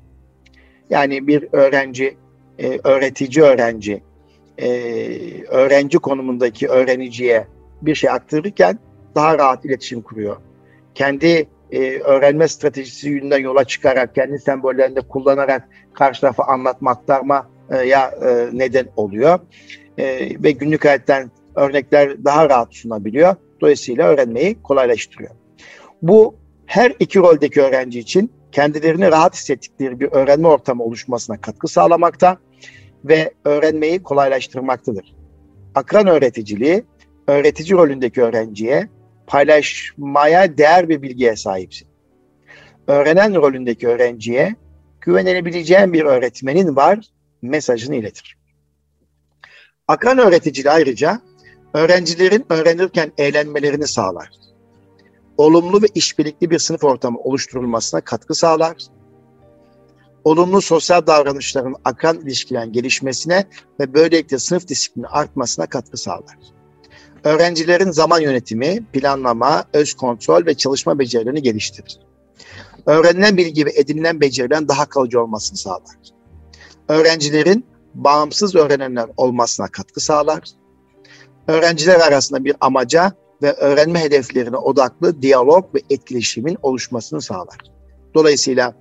Yani 0.90 1.26
bir 1.26 1.48
öğrenci, 1.52 2.16
e, 2.58 2.80
öğretici 2.84 3.44
öğrenci, 3.44 4.02
e, 4.58 4.68
öğrenci 5.48 5.98
konumundaki 5.98 6.68
öğreniciye 6.68 7.46
bir 7.82 7.94
şey 7.94 8.10
aktarırken 8.10 8.78
daha 9.14 9.38
rahat 9.38 9.64
iletişim 9.64 10.02
kuruyor. 10.02 10.36
Kendi 10.94 11.46
e, 11.74 11.98
öğrenme 11.98 12.48
stratejisi 12.48 13.08
yönünden 13.08 13.38
yola 13.38 13.64
çıkarak, 13.64 14.14
kendi 14.14 14.38
sembollerinde 14.38 15.00
kullanarak 15.00 15.68
karşı 15.94 16.20
tarafa 16.20 16.44
anlatma, 16.44 16.90
aktarma 16.90 17.50
ya 17.86 18.14
neden 18.52 18.86
oluyor. 18.96 19.38
Ve 20.42 20.50
günlük 20.50 20.84
hayattan 20.84 21.30
örnekler 21.56 22.24
daha 22.24 22.50
rahat 22.50 22.74
sunabiliyor. 22.74 23.36
Dolayısıyla 23.60 24.08
öğrenmeyi 24.08 24.62
kolaylaştırıyor. 24.62 25.30
Bu 26.02 26.34
her 26.66 26.92
iki 26.98 27.18
roldeki 27.18 27.62
öğrenci 27.62 27.98
için 27.98 28.32
kendilerini 28.52 29.10
rahat 29.10 29.34
hissettikleri 29.34 30.00
bir 30.00 30.12
öğrenme 30.12 30.48
ortamı 30.48 30.84
oluşmasına 30.84 31.40
katkı 31.40 31.68
sağlamakta 31.68 32.38
ve 33.04 33.32
öğrenmeyi 33.44 34.02
kolaylaştırmaktadır. 34.02 35.14
Akran 35.74 36.06
öğreticiliği, 36.06 36.84
öğretici 37.26 37.78
rolündeki 37.78 38.22
öğrenciye 38.22 38.88
paylaşmaya 39.26 40.58
değer 40.58 40.88
bir 40.88 41.02
bilgiye 41.02 41.36
sahipsin. 41.36 41.88
Öğrenen 42.86 43.34
rolündeki 43.34 43.88
öğrenciye 43.88 44.54
güvenilebileceğin 45.00 45.92
bir 45.92 46.04
öğretmenin 46.04 46.76
var 46.76 47.00
mesajını 47.42 47.96
iletir. 47.96 48.36
Akran 49.88 50.18
öğreticiliği 50.18 50.72
ayrıca 50.72 51.20
öğrencilerin 51.74 52.46
öğrenirken 52.50 53.12
eğlenmelerini 53.18 53.86
sağlar. 53.86 54.30
Olumlu 55.36 55.82
ve 55.82 55.86
işbirlikli 55.94 56.50
bir 56.50 56.58
sınıf 56.58 56.84
ortamı 56.84 57.18
oluşturulmasına 57.18 58.00
katkı 58.00 58.34
sağlar. 58.34 58.76
Olumlu 60.24 60.60
sosyal 60.60 61.06
davranışların 61.06 61.76
akran 61.84 62.20
ilişkilerin 62.20 62.72
gelişmesine 62.72 63.44
ve 63.80 63.94
böylelikle 63.94 64.38
sınıf 64.38 64.68
disiplini 64.68 65.06
artmasına 65.06 65.66
katkı 65.66 65.96
sağlar. 65.96 66.36
Öğrencilerin 67.24 67.90
zaman 67.90 68.20
yönetimi, 68.20 68.84
planlama, 68.92 69.64
öz 69.72 69.94
kontrol 69.94 70.46
ve 70.46 70.54
çalışma 70.54 70.98
becerilerini 70.98 71.42
geliştirir. 71.42 71.98
Öğrenilen 72.86 73.36
bilgi 73.36 73.66
ve 73.66 73.70
edinilen 73.74 74.20
becerilerin 74.20 74.68
daha 74.68 74.86
kalıcı 74.86 75.20
olmasını 75.20 75.58
sağlar. 75.58 75.96
Öğrencilerin 76.88 77.66
bağımsız 77.94 78.54
öğrenenler 78.54 79.06
olmasına 79.16 79.68
katkı 79.68 80.00
sağlar 80.00 80.42
öğrenciler 81.48 82.00
arasında 82.00 82.44
bir 82.44 82.56
amaca 82.60 83.12
ve 83.42 83.52
öğrenme 83.52 84.00
hedeflerine 84.00 84.56
odaklı 84.56 85.22
diyalog 85.22 85.74
ve 85.74 85.80
etkileşimin 85.90 86.58
oluşmasını 86.62 87.22
sağlar. 87.22 87.58
Dolayısıyla 88.14 88.74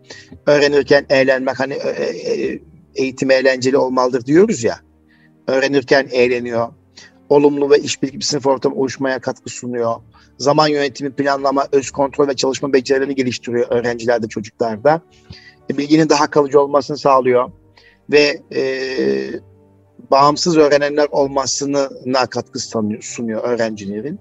öğrenirken 0.46 1.06
eğlenmek 1.10 1.60
hani 1.60 1.74
e, 1.74 1.90
e, 1.90 2.60
eğitim 2.96 3.32
eğlenceli 3.32 3.78
olmalıdır 3.78 4.26
diyoruz 4.26 4.64
ya. 4.64 4.80
Öğrenirken 5.48 6.08
eğleniyor. 6.12 6.68
Olumlu 7.30 7.70
ve 7.70 7.80
işbirlikli 7.80 8.20
bir 8.20 8.24
sınıf 8.24 8.48
ortamı 8.48 8.76
oluşmaya 8.76 9.20
katkı 9.20 9.50
sunuyor. 9.50 9.96
Zaman 10.38 10.68
yönetimi, 10.68 11.12
planlama, 11.12 11.68
öz 11.72 11.92
kontrol 11.92 12.28
ve 12.28 12.36
çalışma 12.36 12.74
becerilerini 12.74 13.16
geliştiriyor 13.16 13.68
öğrencilerde, 13.70 14.28
çocuklarda. 14.28 15.02
E, 15.72 15.78
bilginin 15.78 16.10
daha 16.10 16.30
kalıcı 16.30 16.62
olmasını 16.62 16.98
sağlıyor. 16.98 17.52
Ve 18.12 18.42
e, 18.56 18.64
bağımsız 20.12 20.58
öğrenenler 20.58 21.08
olmasına 21.12 22.26
katkı 22.30 22.60
sunuyor 23.02 23.44
öğrencilerin. 23.44 24.20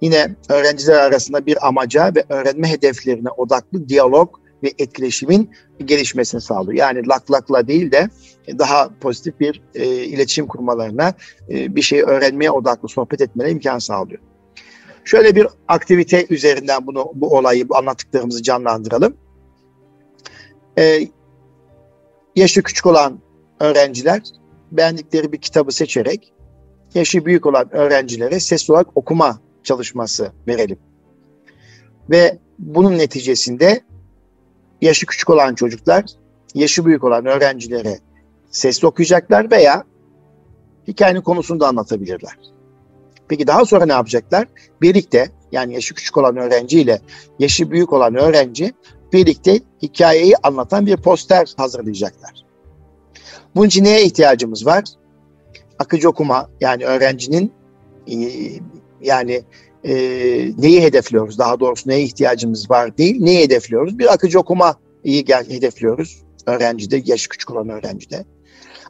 Yine 0.00 0.36
öğrenciler 0.48 0.96
arasında 0.96 1.46
bir 1.46 1.66
amaca 1.66 2.12
ve 2.16 2.24
öğrenme 2.28 2.68
hedeflerine 2.68 3.28
odaklı 3.30 3.88
diyalog 3.88 4.41
ve 4.62 4.72
etkileşimin 4.78 5.50
gelişmesini 5.84 6.40
sağlıyor. 6.40 6.78
Yani 6.78 7.08
lak 7.08 7.30
lakla 7.32 7.68
değil 7.68 7.92
de 7.92 8.08
daha 8.58 8.90
pozitif 9.00 9.40
bir 9.40 9.62
e, 9.74 9.86
iletişim 9.86 10.46
kurmalarına, 10.46 11.14
e, 11.50 11.76
bir 11.76 11.82
şeyi 11.82 12.02
öğrenmeye 12.02 12.50
odaklı 12.50 12.88
sohbet 12.88 13.20
etmelerine 13.20 13.52
imkan 13.52 13.78
sağlıyor. 13.78 14.20
Şöyle 15.04 15.36
bir 15.36 15.46
aktivite 15.68 16.26
üzerinden 16.30 16.86
bunu 16.86 17.12
bu 17.14 17.36
olayı, 17.36 17.68
bu 17.68 17.76
anlattıklarımızı 17.76 18.42
canlandıralım. 18.42 19.16
E, 20.78 21.08
yaşı 22.36 22.62
küçük 22.62 22.86
olan 22.86 23.20
öğrenciler 23.60 24.22
beğendikleri 24.72 25.32
bir 25.32 25.38
kitabı 25.38 25.72
seçerek 25.72 26.32
yaşı 26.94 27.26
büyük 27.26 27.46
olan 27.46 27.74
öğrencilere 27.74 28.40
ses 28.40 28.70
olarak 28.70 28.86
okuma 28.94 29.40
çalışması 29.62 30.32
verelim. 30.48 30.78
Ve 32.10 32.38
bunun 32.58 32.98
neticesinde 32.98 33.80
yaşı 34.82 35.06
küçük 35.06 35.30
olan 35.30 35.54
çocuklar 35.54 36.04
yaşı 36.54 36.86
büyük 36.86 37.04
olan 37.04 37.26
öğrencilere 37.26 37.98
sesli 38.50 38.86
okuyacaklar 38.86 39.50
veya 39.50 39.84
hikayenin 40.88 41.20
konusunu 41.20 41.60
da 41.60 41.68
anlatabilirler. 41.68 42.36
Peki 43.28 43.46
daha 43.46 43.64
sonra 43.64 43.86
ne 43.86 43.92
yapacaklar? 43.92 44.46
Birlikte 44.82 45.30
yani 45.52 45.74
yaşı 45.74 45.94
küçük 45.94 46.16
olan 46.16 46.36
öğrenci 46.36 46.80
ile 46.80 47.00
yaşı 47.38 47.70
büyük 47.70 47.92
olan 47.92 48.14
öğrenci 48.14 48.72
birlikte 49.12 49.60
hikayeyi 49.82 50.34
anlatan 50.42 50.86
bir 50.86 50.96
poster 50.96 51.54
hazırlayacaklar. 51.56 52.44
Bunun 53.54 53.66
için 53.66 53.84
neye 53.84 54.04
ihtiyacımız 54.04 54.66
var? 54.66 54.84
Akıcı 55.78 56.08
okuma 56.08 56.50
yani 56.60 56.84
öğrencinin 56.84 57.52
e, 58.06 58.16
yani 59.00 59.42
e, 59.84 59.94
neyi 60.58 60.82
hedefliyoruz? 60.82 61.38
Daha 61.38 61.60
doğrusu 61.60 61.90
neye 61.90 62.02
ihtiyacımız 62.02 62.70
var 62.70 62.98
değil, 62.98 63.16
neyi 63.20 63.44
hedefliyoruz? 63.44 63.98
Bir 63.98 64.12
akıcı 64.12 64.40
okuma 64.40 64.74
iyi 65.04 65.24
gel 65.24 65.50
hedefliyoruz 65.50 66.22
öğrencide, 66.46 67.02
yaş 67.04 67.26
küçük 67.26 67.50
olan 67.50 67.68
öğrencide. 67.68 68.24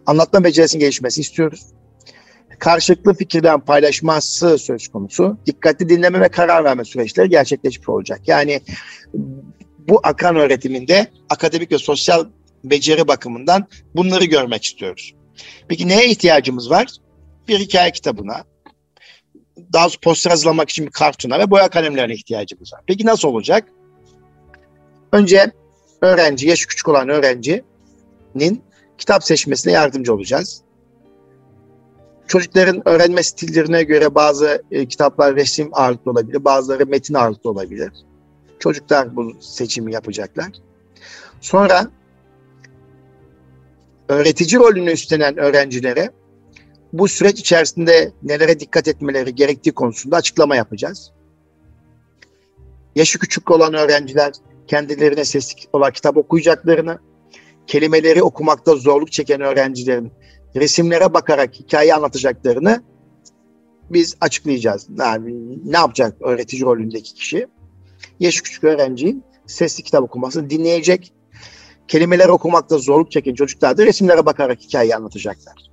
Anlatma 0.07 0.45
becerisinin 0.45 0.81
gelişmesi 0.81 1.21
istiyoruz. 1.21 1.67
Karşılıklı 2.59 3.15
fikirden 3.15 3.61
paylaşması 3.61 4.59
söz 4.59 4.89
konusu. 4.89 5.39
Dikkatli 5.47 5.89
dinleme 5.89 6.21
ve 6.21 6.29
karar 6.29 6.65
verme 6.65 6.85
süreçleri 6.85 7.29
gerçekleşmiş 7.29 7.89
olacak. 7.89 8.21
Yani 8.27 8.61
bu 9.89 10.01
akran 10.03 10.37
öğretiminde 10.37 11.07
akademik 11.29 11.73
ve 11.73 11.79
sosyal 11.79 12.25
beceri 12.65 13.09
bakımından 13.09 13.67
bunları 13.95 14.25
görmek 14.25 14.65
istiyoruz. 14.65 15.15
Peki 15.69 15.89
neye 15.89 16.09
ihtiyacımız 16.11 16.71
var? 16.71 16.87
Bir 17.49 17.59
hikaye 17.59 17.91
kitabına, 17.91 18.45
daha 19.73 19.89
sonra 19.89 20.01
poster 20.03 20.31
hazırlamak 20.31 20.71
için 20.71 20.87
bir 20.87 20.91
kartona 20.91 21.39
ve 21.39 21.51
boya 21.51 21.69
kalemlerine 21.69 22.15
ihtiyacımız 22.15 22.73
var. 22.73 22.81
Peki 22.87 23.07
nasıl 23.07 23.29
olacak? 23.29 23.69
Önce 25.13 25.53
öğrenci, 26.03 26.49
yaşı 26.49 26.67
küçük 26.67 26.89
olan 26.89 27.09
öğrencinin 27.09 28.63
kitap 28.99 29.25
seçmesine 29.25 29.73
yardımcı 29.73 30.15
olacağız. 30.15 30.63
Çocukların 32.27 32.89
öğrenme 32.89 33.23
stillerine 33.23 33.83
göre 33.83 34.15
bazı 34.15 34.63
e, 34.71 34.87
kitaplar 34.87 35.37
resim 35.37 35.69
ağırlıklı 35.73 36.11
olabilir, 36.11 36.45
bazıları 36.45 36.87
metin 36.87 37.15
ağırlıklı 37.15 37.51
olabilir. 37.51 37.93
Çocuklar 38.59 39.17
bu 39.17 39.33
seçimi 39.41 39.93
yapacaklar. 39.93 40.49
Sonra 41.41 41.91
öğretici 44.09 44.61
rolünü 44.61 44.91
üstlenen 44.91 45.37
öğrencilere 45.37 46.11
bu 46.93 47.09
süreç 47.09 47.41
içerisinde 47.41 48.13
nelere 48.23 48.61
dikkat 48.61 48.89
etmeleri 48.89 49.35
gerektiği 49.35 49.73
konusunda 49.73 50.17
açıklama 50.17 50.57
yapacağız. 50.57 51.13
Yaşı 52.95 53.19
küçük 53.19 53.51
olan 53.51 53.75
öğrenciler 53.75 54.33
kendilerine 54.67 55.25
sesli 55.25 55.61
olarak 55.73 55.95
kitap 55.95 56.17
okuyacaklarını, 56.17 56.99
kelimeleri 57.67 58.23
okumakta 58.23 58.77
zorluk 58.77 59.13
çeken 59.13 59.41
öğrencilerin 59.41 60.13
resimlere 60.57 61.15
bakarak 61.15 61.55
hikaye 61.55 61.95
anlatacaklarını 61.95 62.83
biz 63.91 64.17
açıklayacağız. 64.21 64.87
Yani 64.99 65.59
ne 65.73 65.77
yapacak 65.77 66.17
öğretici 66.21 66.63
rolündeki 66.63 67.15
kişi? 67.15 67.47
Yaşı 68.21 68.43
küçük 68.43 68.65
öğrencinin 68.65 69.25
sesli 69.47 69.83
kitap 69.83 70.03
okumasını 70.03 70.51
dinleyecek 70.51 71.13
kelimeler 71.89 72.29
okumakta 72.29 72.79
zorluk 72.79 73.11
çeken 73.11 73.35
çocuklar 73.35 73.79
da 73.79 73.87
resimlere 73.87 74.27
bakarak 74.27 74.61
hikayeyi 74.61 74.97
anlatacaklar. 74.97 75.72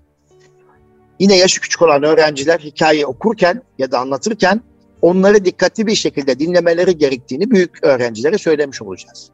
Yine 1.19 1.37
yaşı 1.37 1.61
küçük 1.61 1.81
olan 1.81 2.03
öğrenciler 2.03 2.59
hikayeyi 2.59 3.05
okurken 3.05 3.61
ya 3.77 3.91
da 3.91 3.99
anlatırken 3.99 4.61
onları 5.01 5.45
dikkatli 5.45 5.87
bir 5.87 5.95
şekilde 5.95 6.39
dinlemeleri 6.39 6.97
gerektiğini 6.97 7.51
büyük 7.51 7.83
öğrencilere 7.83 8.37
söylemiş 8.37 8.81
olacağız. 8.81 9.29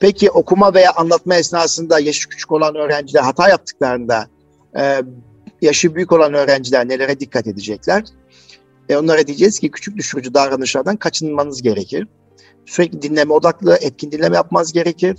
Peki 0.00 0.30
okuma 0.30 0.74
veya 0.74 0.92
anlatma 0.92 1.34
esnasında 1.34 2.00
yaşı 2.00 2.28
küçük 2.28 2.52
olan 2.52 2.74
öğrenciler 2.74 3.22
hata 3.22 3.48
yaptıklarında 3.48 4.28
e, 4.78 5.02
yaşı 5.62 5.94
büyük 5.94 6.12
olan 6.12 6.34
öğrenciler 6.34 6.88
nelere 6.88 7.20
dikkat 7.20 7.46
edecekler? 7.46 8.04
E, 8.88 8.96
onlara 8.96 9.26
diyeceğiz 9.26 9.58
ki 9.58 9.70
küçük 9.70 9.96
düşürücü 9.96 10.34
davranışlardan 10.34 10.96
kaçınmanız 10.96 11.62
gerekir 11.62 12.06
sürekli 12.68 13.02
dinleme 13.02 13.32
odaklı, 13.32 13.78
etkin 13.80 14.12
dinleme 14.12 14.36
yapmanız 14.36 14.72
gerekir. 14.72 15.16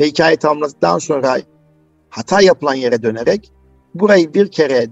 Ve 0.00 0.06
hikaye 0.06 0.36
tamamladıktan 0.36 0.98
sonra 0.98 1.38
hata 2.08 2.40
yapılan 2.40 2.74
yere 2.74 3.02
dönerek 3.02 3.52
burayı 3.94 4.34
bir 4.34 4.50
kere 4.50 4.86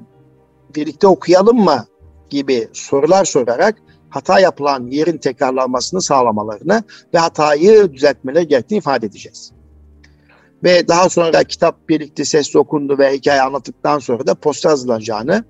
birlikte 0.74 1.06
okuyalım 1.06 1.64
mı 1.64 1.86
gibi 2.30 2.68
sorular 2.72 3.24
sorarak 3.24 3.76
hata 4.10 4.40
yapılan 4.40 4.86
yerin 4.86 5.18
tekrarlanmasını 5.18 6.02
sağlamalarını 6.02 6.82
ve 7.14 7.18
hatayı 7.18 7.92
düzeltmeleri 7.92 8.48
gerektiğini 8.48 8.78
ifade 8.78 9.06
edeceğiz. 9.06 9.52
Ve 10.64 10.88
daha 10.88 11.08
sonra 11.08 11.44
kitap 11.44 11.88
birlikte 11.88 12.24
sesli 12.24 12.58
okundu 12.58 12.98
ve 12.98 13.12
hikaye 13.12 13.42
anlattıktan 13.42 13.98
sonra 13.98 14.26
da 14.26 14.34
poster 14.34 14.70
hazırlanacağını 14.70 15.44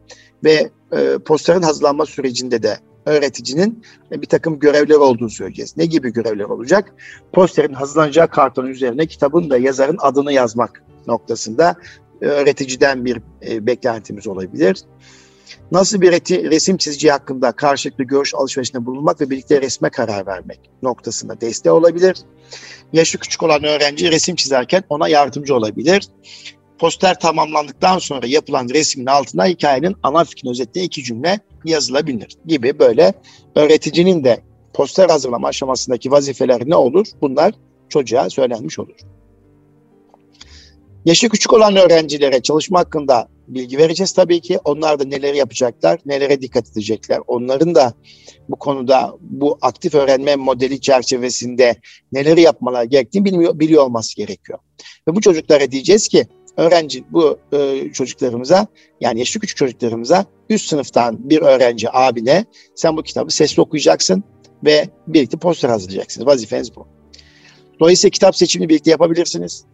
ve 0.44 0.70
e, 0.92 1.18
posterin 1.18 1.62
hazırlanma 1.62 2.06
sürecinde 2.06 2.62
de 2.62 2.78
öğreticinin 3.06 3.82
bir 4.12 4.26
takım 4.26 4.58
görevler 4.58 4.94
olduğunu 4.94 5.30
söyleyeceğiz. 5.30 5.76
Ne 5.76 5.86
gibi 5.86 6.12
görevler 6.12 6.44
olacak? 6.44 6.94
Posterin 7.32 7.72
hazırlanacağı 7.72 8.28
kartonun 8.28 8.68
üzerine 8.68 9.06
kitabın 9.06 9.50
da 9.50 9.58
yazarın 9.58 9.96
adını 10.00 10.32
yazmak 10.32 10.82
noktasında 11.06 11.76
öğreticiden 12.20 13.04
bir 13.04 13.18
e, 13.46 13.66
beklentimiz 13.66 14.26
olabilir. 14.26 14.84
Nasıl 15.72 16.00
bir 16.00 16.12
reti, 16.12 16.50
resim 16.50 16.76
çizeceği 16.76 17.12
hakkında 17.12 17.52
karşılıklı 17.52 18.04
görüş 18.04 18.34
alışverişinde 18.34 18.86
bulunmak 18.86 19.20
ve 19.20 19.30
birlikte 19.30 19.62
resme 19.62 19.90
karar 19.90 20.26
vermek 20.26 20.60
noktasında 20.82 21.40
desteği 21.40 21.72
olabilir. 21.72 22.16
Yaşı 22.92 23.18
küçük 23.18 23.42
olan 23.42 23.64
öğrenci 23.64 24.10
resim 24.10 24.36
çizerken 24.36 24.82
ona 24.88 25.08
yardımcı 25.08 25.54
olabilir. 25.54 26.08
Poster 26.78 27.20
tamamlandıktan 27.20 27.98
sonra 27.98 28.26
yapılan 28.26 28.68
resmin 28.68 29.06
altına 29.06 29.46
hikayenin 29.46 29.96
ana 30.02 30.24
fikrini 30.24 30.50
özetleyen 30.50 30.86
iki 30.86 31.04
cümle 31.04 31.40
yazılabilir 31.64 32.36
gibi 32.46 32.78
böyle 32.78 33.14
öğreticinin 33.54 34.24
de 34.24 34.40
poster 34.74 35.08
hazırlama 35.08 35.48
aşamasındaki 35.48 36.10
vazifeler 36.10 36.62
ne 36.66 36.76
olur? 36.76 37.06
Bunlar 37.20 37.54
çocuğa 37.88 38.30
söylenmiş 38.30 38.78
olur. 38.78 38.96
Yaşı 41.04 41.28
küçük 41.28 41.52
olan 41.52 41.76
öğrencilere 41.76 42.42
çalışma 42.42 42.78
hakkında 42.78 43.28
bilgi 43.48 43.78
vereceğiz 43.78 44.12
tabii 44.12 44.40
ki. 44.40 44.58
Onlar 44.64 44.98
da 44.98 45.04
neleri 45.04 45.36
yapacaklar, 45.36 46.00
nelere 46.06 46.42
dikkat 46.42 46.70
edecekler. 46.70 47.20
Onların 47.26 47.74
da 47.74 47.94
bu 48.48 48.56
konuda 48.56 49.16
bu 49.20 49.58
aktif 49.62 49.94
öğrenme 49.94 50.36
modeli 50.36 50.80
çerçevesinde 50.80 51.76
neleri 52.12 52.40
yapmalar 52.40 52.84
gerektiğini 52.84 53.24
bilmiyor, 53.24 53.58
biliyor 53.58 53.82
olması 53.82 54.16
gerekiyor. 54.16 54.58
Ve 55.08 55.16
bu 55.16 55.20
çocuklara 55.20 55.70
diyeceğiz 55.70 56.08
ki 56.08 56.26
öğrenci 56.56 57.04
bu 57.10 57.38
e, 57.52 57.92
çocuklarımıza 57.92 58.66
yani 59.00 59.18
yaşlı 59.18 59.40
küçük 59.40 59.56
çocuklarımıza 59.56 60.24
üst 60.48 60.68
sınıftan 60.68 61.30
bir 61.30 61.42
öğrenci 61.42 61.88
abine 61.92 62.44
sen 62.74 62.96
bu 62.96 63.02
kitabı 63.02 63.30
sesli 63.30 63.60
okuyacaksın 63.60 64.24
ve 64.64 64.88
birlikte 65.06 65.38
poster 65.38 65.68
hazırlayacaksınız. 65.68 66.26
Vazifeniz 66.26 66.76
bu. 66.76 66.86
Dolayısıyla 67.80 68.10
kitap 68.10 68.36
seçimini 68.36 68.68
birlikte 68.68 68.90
yapabilirsiniz. 68.90 69.64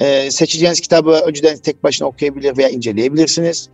Ee, 0.00 0.30
seçeceğiniz 0.30 0.80
kitabı 0.80 1.10
önceden 1.10 1.56
tek 1.56 1.84
başına 1.84 2.08
okuyabilir 2.08 2.56
veya 2.56 2.68
inceleyebilirsiniz. 2.68 3.68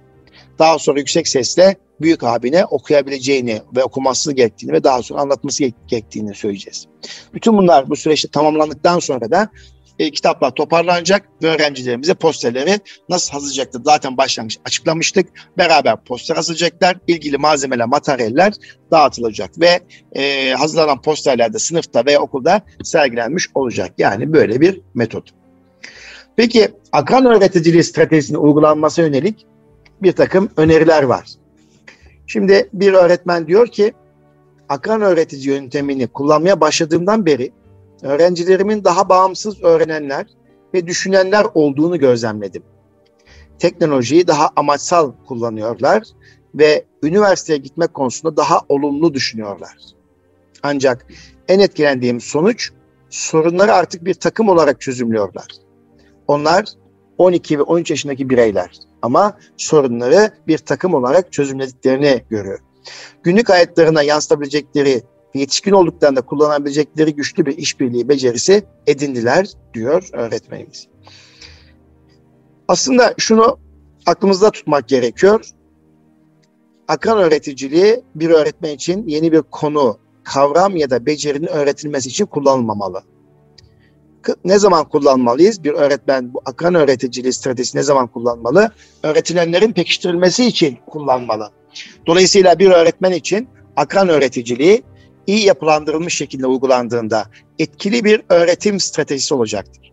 Daha 0.58 0.78
sonra 0.78 0.98
yüksek 0.98 1.28
sesle 1.28 1.76
büyük 2.00 2.24
abine 2.24 2.64
okuyabileceğini 2.64 3.62
ve 3.76 3.84
okuması 3.84 4.32
gerektiğini 4.32 4.72
ve 4.72 4.84
daha 4.84 5.02
sonra 5.02 5.20
anlatması 5.20 5.64
gerektiğini 5.86 6.34
söyleyeceğiz. 6.34 6.86
Bütün 7.34 7.58
bunlar 7.58 7.90
bu 7.90 7.96
süreçte 7.96 8.28
tamamlandıktan 8.28 8.98
sonra 8.98 9.30
da 9.30 9.50
e, 9.98 10.10
kitaplar 10.10 10.50
toparlanacak 10.50 11.28
ve 11.42 11.46
öğrencilerimize 11.46 12.14
posterleri 12.14 12.80
nasıl 13.08 13.32
hazırlayacaktır 13.32 13.80
zaten 13.84 14.16
başlangıç 14.16 14.58
açıklamıştık. 14.64 15.28
Beraber 15.58 16.04
poster 16.04 16.36
hazırlayacaklar. 16.36 16.96
ilgili 17.06 17.38
malzemeler, 17.38 17.86
materyaller 17.86 18.52
dağıtılacak 18.90 19.60
ve 19.60 19.80
e, 20.12 20.52
hazırlanan 20.52 21.02
posterler 21.02 21.52
de 21.52 21.58
sınıfta 21.58 22.06
veya 22.06 22.20
okulda 22.20 22.62
sergilenmiş 22.84 23.48
olacak. 23.54 23.92
Yani 23.98 24.32
böyle 24.32 24.60
bir 24.60 24.80
metot. 24.94 25.30
Peki 26.38 26.68
akran 26.92 27.26
öğreticiliği 27.26 27.84
stratejisinin 27.84 28.38
uygulanması 28.38 29.00
yönelik 29.00 29.46
bir 30.02 30.12
takım 30.12 30.48
öneriler 30.56 31.02
var. 31.02 31.28
Şimdi 32.26 32.68
bir 32.72 32.92
öğretmen 32.92 33.46
diyor 33.46 33.66
ki 33.66 33.92
akran 34.68 35.02
öğretici 35.02 35.46
yöntemini 35.46 36.06
kullanmaya 36.06 36.60
başladığımdan 36.60 37.26
beri 37.26 37.52
öğrencilerimin 38.02 38.84
daha 38.84 39.08
bağımsız 39.08 39.62
öğrenenler 39.62 40.26
ve 40.74 40.86
düşünenler 40.86 41.46
olduğunu 41.54 41.98
gözlemledim. 41.98 42.62
Teknolojiyi 43.58 44.26
daha 44.26 44.50
amaçsal 44.56 45.12
kullanıyorlar 45.28 46.02
ve 46.54 46.84
üniversiteye 47.02 47.58
gitmek 47.58 47.94
konusunda 47.94 48.36
daha 48.36 48.60
olumlu 48.68 49.14
düşünüyorlar. 49.14 49.76
Ancak 50.62 51.06
en 51.48 51.58
etkilendiğim 51.58 52.20
sonuç 52.20 52.70
sorunları 53.10 53.72
artık 53.72 54.04
bir 54.04 54.14
takım 54.14 54.48
olarak 54.48 54.80
çözümlüyorlar. 54.80 55.67
Onlar 56.28 56.64
12 57.18 57.58
ve 57.58 57.62
13 57.62 57.90
yaşındaki 57.90 58.30
bireyler 58.30 58.70
ama 59.02 59.38
sorunları 59.56 60.30
bir 60.46 60.58
takım 60.58 60.94
olarak 60.94 61.32
çözümlediklerini 61.32 62.24
görüyor. 62.30 62.58
Günlük 63.22 63.48
hayatlarına 63.48 64.02
yansıtabilecekleri 64.02 65.02
yetişkin 65.34 65.72
olduklarında 65.72 66.20
kullanabilecekleri 66.20 67.14
güçlü 67.14 67.46
bir 67.46 67.58
işbirliği 67.58 68.08
becerisi 68.08 68.64
edindiler 68.86 69.48
diyor 69.74 70.08
öğretmenimiz. 70.12 70.88
Aslında 72.68 73.14
şunu 73.18 73.58
aklımızda 74.06 74.50
tutmak 74.50 74.88
gerekiyor. 74.88 75.50
Akran 76.88 77.18
öğreticiliği 77.18 78.04
bir 78.14 78.30
öğretmen 78.30 78.74
için 78.74 79.06
yeni 79.06 79.32
bir 79.32 79.42
konu, 79.42 79.98
kavram 80.24 80.76
ya 80.76 80.90
da 80.90 81.06
becerinin 81.06 81.46
öğretilmesi 81.46 82.08
için 82.08 82.26
kullanılmamalı. 82.26 83.02
Ne 84.44 84.58
zaman 84.58 84.88
kullanmalıyız? 84.88 85.64
Bir 85.64 85.72
öğretmen 85.72 86.34
bu 86.34 86.42
akran 86.44 86.74
öğreticiliği 86.74 87.32
stratejisi 87.32 87.78
ne 87.78 87.82
zaman 87.82 88.06
kullanmalı? 88.06 88.72
Öğretilenlerin 89.02 89.72
pekiştirilmesi 89.72 90.44
için 90.44 90.78
kullanmalı. 90.86 91.50
Dolayısıyla 92.06 92.58
bir 92.58 92.70
öğretmen 92.70 93.12
için 93.12 93.48
akran 93.76 94.08
öğreticiliği 94.08 94.82
iyi 95.26 95.46
yapılandırılmış 95.46 96.14
şekilde 96.14 96.46
uygulandığında 96.46 97.26
etkili 97.58 98.04
bir 98.04 98.22
öğretim 98.28 98.80
stratejisi 98.80 99.34
olacaktır. 99.34 99.92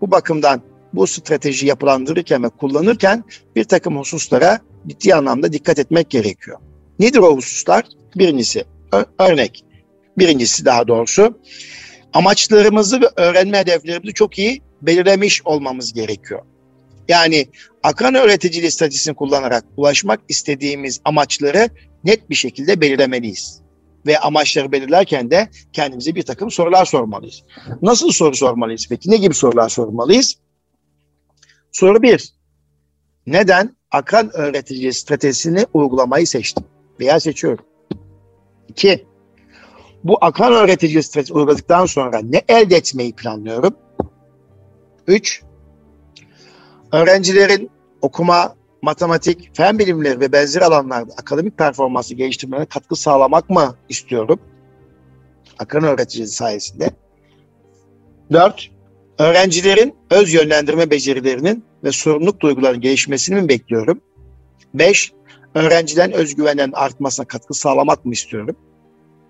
Bu 0.00 0.10
bakımdan 0.10 0.62
bu 0.92 1.06
strateji 1.06 1.66
yapılandırırken 1.66 2.42
ve 2.42 2.48
kullanırken 2.48 3.24
bir 3.56 3.64
takım 3.64 3.98
hususlara 3.98 4.60
ciddi 4.86 5.14
anlamda 5.14 5.52
dikkat 5.52 5.78
etmek 5.78 6.10
gerekiyor. 6.10 6.58
Nedir 6.98 7.18
o 7.18 7.36
hususlar? 7.36 7.84
Birincisi 8.16 8.64
örnek. 9.18 9.64
Birincisi 10.18 10.64
daha 10.64 10.88
doğrusu 10.88 11.38
amaçlarımızı 12.14 13.00
ve 13.00 13.06
öğrenme 13.16 13.58
hedeflerimizi 13.58 14.14
çok 14.14 14.38
iyi 14.38 14.62
belirlemiş 14.82 15.42
olmamız 15.44 15.92
gerekiyor. 15.92 16.42
Yani 17.08 17.46
akran 17.82 18.14
öğreticiliği 18.14 18.70
stratejisini 18.70 19.14
kullanarak 19.14 19.64
ulaşmak 19.76 20.20
istediğimiz 20.28 21.00
amaçları 21.04 21.68
net 22.04 22.30
bir 22.30 22.34
şekilde 22.34 22.80
belirlemeliyiz 22.80 23.60
ve 24.06 24.18
amaçları 24.18 24.72
belirlerken 24.72 25.30
de 25.30 25.48
kendimize 25.72 26.14
bir 26.14 26.22
takım 26.22 26.50
sorular 26.50 26.84
sormalıyız. 26.84 27.42
Nasıl 27.82 28.10
soru 28.10 28.36
sormalıyız 28.36 28.86
peki? 28.88 29.10
Ne 29.10 29.16
gibi 29.16 29.34
sorular 29.34 29.68
sormalıyız? 29.68 30.34
Soru 31.72 32.02
bir. 32.02 32.34
Neden 33.26 33.76
akran 33.90 34.36
öğretici 34.36 34.92
stratejisini 34.92 35.66
uygulamayı 35.74 36.26
seçtim 36.26 36.64
veya 37.00 37.20
seçiyorum? 37.20 37.64
İki. 38.68 39.06
Bu 40.04 40.18
akran 40.20 40.52
öğretici 40.52 41.02
stratejisi 41.02 41.34
uyguladıktan 41.34 41.86
sonra 41.86 42.20
ne 42.22 42.42
elde 42.48 42.76
etmeyi 42.76 43.12
planlıyorum? 43.12 43.74
Üç. 45.06 45.42
Öğrencilerin 46.92 47.70
okuma, 48.02 48.54
matematik, 48.82 49.56
fen 49.56 49.78
bilimleri 49.78 50.20
ve 50.20 50.32
benzer 50.32 50.62
alanlarda 50.62 51.12
akademik 51.12 51.58
performansı 51.58 52.14
geliştirmene 52.14 52.66
katkı 52.66 52.96
sağlamak 52.96 53.50
mı 53.50 53.76
istiyorum? 53.88 54.40
Akran 55.58 55.84
öğreticisi 55.84 56.34
sayesinde. 56.34 56.90
Dört, 58.32 58.70
öğrencilerin 59.18 59.94
öz 60.10 60.34
yönlendirme 60.34 60.90
becerilerinin 60.90 61.64
ve 61.84 61.92
sorumluluk 61.92 62.40
duygularının 62.40 62.80
gelişmesini 62.80 63.40
mi 63.40 63.48
bekliyorum? 63.48 64.00
Beş, 64.74 65.12
öğrencilerin 65.54 66.12
özgüvenen 66.12 66.72
artmasına 66.72 67.26
katkı 67.26 67.54
sağlamak 67.54 68.04
mı 68.04 68.12
istiyorum? 68.12 68.56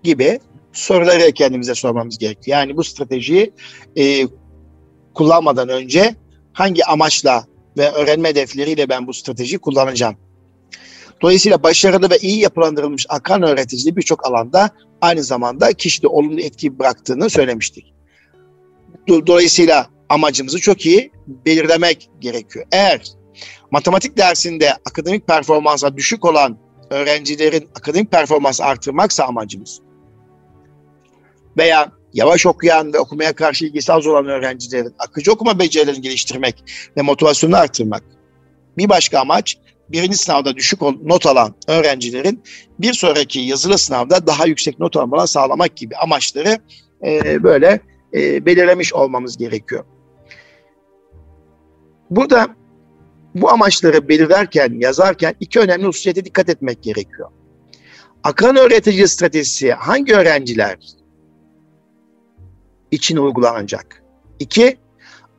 Gibi 0.03 0.39
soruları 0.77 1.31
kendimize 1.31 1.75
sormamız 1.75 2.17
gerekiyor. 2.17 2.57
Yani 2.57 2.77
bu 2.77 2.83
stratejiyi 2.83 3.53
e, 3.97 4.27
kullanmadan 5.13 5.69
önce 5.69 6.15
hangi 6.53 6.85
amaçla 6.85 7.45
ve 7.77 7.91
öğrenme 7.91 8.29
hedefleriyle 8.29 8.89
ben 8.89 9.07
bu 9.07 9.13
stratejiyi 9.13 9.59
kullanacağım. 9.59 10.15
Dolayısıyla 11.21 11.63
başarılı 11.63 12.09
ve 12.09 12.17
iyi 12.17 12.39
yapılandırılmış 12.39 13.05
akran 13.09 13.43
öğreticiliği 13.43 13.95
birçok 13.95 14.27
alanda 14.27 14.69
aynı 15.01 15.23
zamanda 15.23 15.73
kişide 15.73 16.07
olumlu 16.07 16.41
etki 16.41 16.79
bıraktığını 16.79 17.29
söylemiştik. 17.29 17.93
Dolayısıyla 19.07 19.87
amacımızı 20.09 20.59
çok 20.59 20.85
iyi 20.85 21.11
belirlemek 21.27 22.09
gerekiyor. 22.19 22.65
Eğer 22.71 23.01
matematik 23.71 24.17
dersinde 24.17 24.73
akademik 24.73 25.27
performansa 25.27 25.97
düşük 25.97 26.25
olan 26.25 26.57
öğrencilerin 26.89 27.69
akademik 27.75 28.11
performansı 28.11 28.65
artırmaksa 28.65 29.25
amacımız 29.25 29.81
veya 31.57 31.91
yavaş 32.13 32.45
okuyan 32.45 32.93
ve 32.93 32.99
okumaya 32.99 33.33
karşı 33.33 33.65
ilgisi 33.65 33.93
az 33.93 34.07
olan 34.07 34.25
öğrencilerin 34.25 34.93
akıcı 34.99 35.31
okuma 35.31 35.59
becerilerini 35.59 36.01
geliştirmek 36.01 36.63
ve 36.97 37.01
motivasyonunu 37.01 37.57
artırmak. 37.57 38.03
Bir 38.77 38.89
başka 38.89 39.19
amaç 39.19 39.57
birinci 39.89 40.17
sınavda 40.17 40.55
düşük 40.55 40.81
not 40.81 41.25
alan 41.25 41.55
öğrencilerin 41.67 42.43
bir 42.79 42.93
sonraki 42.93 43.39
yazılı 43.39 43.77
sınavda 43.77 44.27
daha 44.27 44.45
yüksek 44.45 44.79
not 44.79 44.97
almalarını 44.97 45.27
sağlamak 45.27 45.75
gibi 45.75 45.95
amaçları 45.95 46.59
e, 47.05 47.43
böyle 47.43 47.79
e, 48.13 48.45
belirlemiş 48.45 48.93
olmamız 48.93 49.37
gerekiyor. 49.37 49.85
Burada 52.09 52.47
bu 53.35 53.51
amaçları 53.51 54.09
belirlerken, 54.09 54.73
yazarken 54.79 55.35
iki 55.39 55.59
önemli 55.59 55.85
hususiyete 55.85 56.25
dikkat 56.25 56.49
etmek 56.49 56.83
gerekiyor. 56.83 57.29
Akran 58.23 58.55
öğretici 58.55 59.07
stratejisi 59.07 59.73
hangi 59.73 60.15
öğrenciler 60.15 60.77
için 62.95 63.17
uygulanacak. 63.17 64.03
İki, 64.39 64.77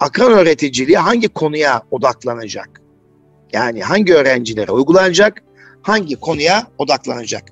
akran 0.01 0.33
öğreticiliği 0.33 0.99
hangi 0.99 1.29
konuya 1.29 1.83
odaklanacak? 1.91 2.81
Yani 3.53 3.83
hangi 3.83 4.15
öğrencilere 4.15 4.73
uygulanacak, 4.73 5.43
hangi 5.83 6.17
konuya 6.17 6.67
odaklanacak? 6.79 7.45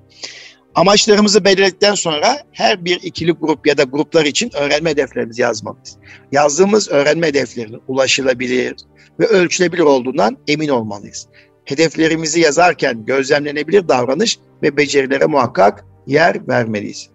Amaçlarımızı 0.74 1.44
belirledikten 1.44 1.94
sonra 1.94 2.38
her 2.52 2.84
bir 2.84 3.00
ikili 3.02 3.32
grup 3.32 3.66
ya 3.66 3.78
da 3.78 3.82
gruplar 3.82 4.24
için 4.24 4.50
öğrenme 4.56 4.90
hedeflerimizi 4.90 5.42
yazmalıyız. 5.42 5.96
Yazdığımız 6.32 6.88
öğrenme 6.88 7.26
hedeflerinin 7.26 7.80
ulaşılabilir 7.88 8.76
ve 9.20 9.26
ölçülebilir 9.26 9.82
olduğundan 9.82 10.36
emin 10.48 10.68
olmalıyız. 10.68 11.26
Hedeflerimizi 11.64 12.40
yazarken 12.40 13.04
gözlemlenebilir 13.04 13.88
davranış 13.88 14.38
ve 14.62 14.76
becerilere 14.76 15.26
muhakkak 15.26 15.84
yer 16.06 16.48
vermeliyiz. 16.48 17.10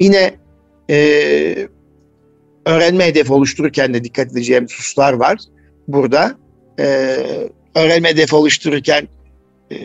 Yine 0.00 0.34
e, 0.90 1.68
öğrenme 2.66 3.06
hedefi 3.06 3.32
oluştururken 3.32 3.94
de 3.94 4.04
dikkat 4.04 4.32
edeceğimiz 4.32 4.72
hususlar 4.72 5.12
var. 5.12 5.38
Burada 5.88 6.38
e, 6.78 6.84
öğrenme 7.74 8.08
hedefi 8.08 8.36
oluştururken 8.36 9.08
e, 9.72 9.76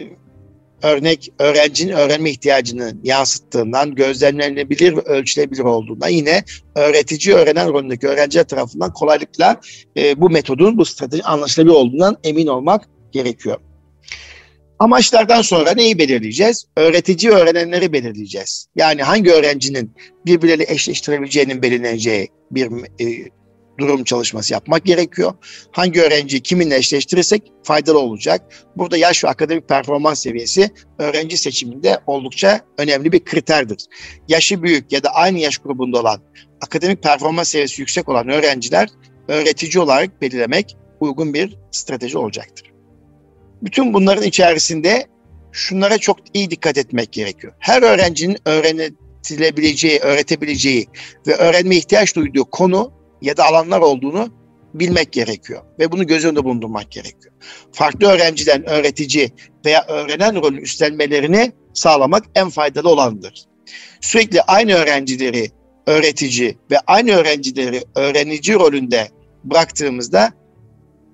örnek 0.83 1.31
öğrencinin 1.39 1.93
öğrenme 1.93 2.29
ihtiyacını 2.29 2.93
yansıttığından, 3.03 3.95
gözlemlenebilir 3.95 4.97
ve 4.97 5.01
ölçülebilir 5.01 5.63
olduğundan 5.63 6.09
yine 6.09 6.43
öğretici 6.75 7.35
öğrenen 7.35 7.69
rolündeki 7.69 8.07
öğrenciler 8.07 8.43
tarafından 8.43 8.93
kolaylıkla 8.93 9.59
e, 9.97 10.21
bu 10.21 10.29
metodun, 10.29 10.77
bu 10.77 10.85
strateji 10.85 11.23
anlaşılabilir 11.23 11.75
olduğundan 11.75 12.17
emin 12.23 12.47
olmak 12.47 12.89
gerekiyor. 13.11 13.57
Amaçlardan 14.79 15.41
sonra 15.41 15.71
neyi 15.71 15.97
belirleyeceğiz? 15.97 16.65
Öğretici 16.77 17.31
öğrenenleri 17.31 17.93
belirleyeceğiz. 17.93 18.67
Yani 18.75 19.03
hangi 19.03 19.31
öğrencinin 19.31 19.95
birbirleriyle 20.25 20.73
eşleştirebileceğinin 20.73 21.61
belirleneceği 21.61 22.27
bir 22.51 22.71
e, 22.99 23.29
durum 23.77 24.03
çalışması 24.03 24.53
yapmak 24.53 24.85
gerekiyor. 24.85 25.33
Hangi 25.71 26.01
öğrenciyi 26.01 26.41
kiminle 26.41 26.75
eşleştirirsek 26.75 27.51
faydalı 27.63 27.99
olacak. 27.99 28.41
Burada 28.75 28.97
yaş 28.97 29.23
ve 29.23 29.27
akademik 29.27 29.69
performans 29.69 30.23
seviyesi 30.23 30.69
öğrenci 30.99 31.37
seçiminde 31.37 31.99
oldukça 32.07 32.61
önemli 32.77 33.11
bir 33.11 33.23
kriterdir. 33.23 33.85
Yaşı 34.27 34.63
büyük 34.63 34.91
ya 34.91 35.03
da 35.03 35.09
aynı 35.09 35.39
yaş 35.39 35.57
grubunda 35.57 35.99
olan 35.99 36.21
akademik 36.61 37.03
performans 37.03 37.49
seviyesi 37.49 37.81
yüksek 37.81 38.09
olan 38.09 38.29
öğrenciler 38.29 38.89
öğretici 39.27 39.83
olarak 39.83 40.21
belirlemek 40.21 40.77
uygun 40.99 41.33
bir 41.33 41.57
strateji 41.71 42.17
olacaktır. 42.17 42.68
Bütün 43.61 43.93
bunların 43.93 44.23
içerisinde 44.23 45.07
şunlara 45.51 45.97
çok 45.97 46.17
iyi 46.33 46.51
dikkat 46.51 46.77
etmek 46.77 47.13
gerekiyor. 47.13 47.53
Her 47.59 47.81
öğrencinin 47.81 48.37
öğretilebileceği, 48.45 49.99
öğretebileceği 49.99 50.87
ve 51.27 51.35
öğrenme 51.35 51.75
ihtiyaç 51.75 52.15
duyduğu 52.15 52.45
konu 52.45 52.91
ya 53.21 53.37
da 53.37 53.45
alanlar 53.45 53.79
olduğunu 53.79 54.29
bilmek 54.73 55.11
gerekiyor 55.11 55.61
ve 55.79 55.91
bunu 55.91 56.07
göz 56.07 56.25
önünde 56.25 56.43
bulundurmak 56.43 56.91
gerekiyor. 56.91 57.33
Farklı 57.71 58.07
öğrenciden 58.07 58.69
öğretici 58.69 59.31
veya 59.65 59.85
öğrenen 59.87 60.35
rolü 60.35 60.61
üstlenmelerini 60.61 61.51
sağlamak 61.73 62.23
en 62.35 62.49
faydalı 62.49 62.89
olandır. 62.89 63.45
Sürekli 64.01 64.41
aynı 64.41 64.73
öğrencileri 64.73 65.51
öğretici 65.87 66.57
ve 66.71 66.79
aynı 66.87 67.11
öğrencileri 67.11 67.83
öğrenici 67.95 68.53
rolünde 68.53 69.07
bıraktığımızda 69.43 70.31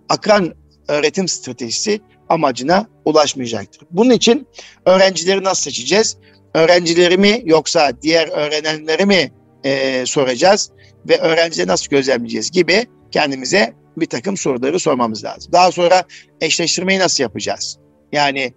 akran 0.09 0.53
öğretim 0.87 1.27
stratejisi 1.27 1.99
amacına 2.29 2.87
ulaşmayacaktır. 3.05 3.87
Bunun 3.91 4.09
için 4.09 4.47
öğrencileri 4.85 5.43
nasıl 5.43 5.61
seçeceğiz? 5.61 6.17
Öğrencileri 6.53 7.17
mi 7.17 7.41
yoksa 7.45 7.91
diğer 8.01 8.27
öğrenenleri 8.27 9.05
mi 9.05 9.31
e, 9.63 10.03
soracağız? 10.05 10.71
ve 11.09 11.17
öğrencileri 11.17 11.67
nasıl 11.67 11.87
gözlemleyeceğiz 11.89 12.51
gibi 12.51 12.85
kendimize 13.11 13.73
bir 13.97 14.05
takım 14.05 14.37
soruları 14.37 14.79
sormamız 14.79 15.23
lazım. 15.23 15.51
Daha 15.51 15.71
sonra 15.71 16.03
eşleştirmeyi 16.41 16.99
nasıl 16.99 17.23
yapacağız? 17.23 17.77
Yani 18.11 18.53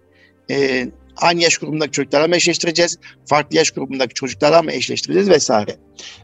e, 0.51 0.87
aynı 1.17 1.41
yaş 1.41 1.57
grubundaki 1.57 1.91
çocuklarla 1.91 2.27
mı 2.27 2.35
eşleştireceğiz? 2.35 2.97
Farklı 3.25 3.57
yaş 3.57 3.71
grubundaki 3.71 4.13
çocuklarla 4.13 4.61
mı 4.61 4.71
eşleştireceğiz 4.71 5.29
vesaire. 5.29 5.75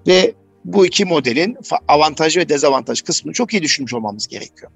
Ve 0.07 0.33
bu 0.65 0.85
iki 0.85 1.05
modelin 1.05 1.57
avantajı 1.87 2.39
ve 2.39 2.49
dezavantaj 2.49 3.01
kısmını 3.01 3.33
çok 3.33 3.53
iyi 3.53 3.61
düşünmüş 3.61 3.93
olmamız 3.93 4.27
gerekiyor. 4.27 4.71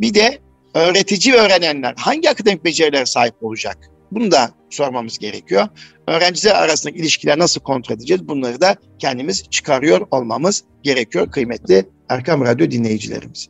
Bir 0.00 0.14
de 0.14 0.38
öğretici 0.74 1.34
öğrenenler 1.34 1.94
hangi 1.96 2.30
akademik 2.30 2.64
becerilere 2.64 3.06
sahip 3.06 3.34
olacak? 3.40 3.78
Bunu 4.10 4.30
da 4.30 4.50
sormamız 4.70 5.18
gerekiyor. 5.18 5.68
Öğrenciler 6.08 6.54
arasındaki 6.54 6.98
ilişkiler 6.98 7.38
nasıl 7.38 7.60
kontrol 7.60 7.96
edeceğiz? 7.96 8.28
Bunları 8.28 8.60
da 8.60 8.76
kendimiz 8.98 9.50
çıkarıyor 9.50 10.06
olmamız 10.10 10.64
gerekiyor 10.82 11.30
kıymetli 11.30 11.88
Erkam 12.08 12.44
Radyo 12.44 12.70
dinleyicilerimiz. 12.70 13.48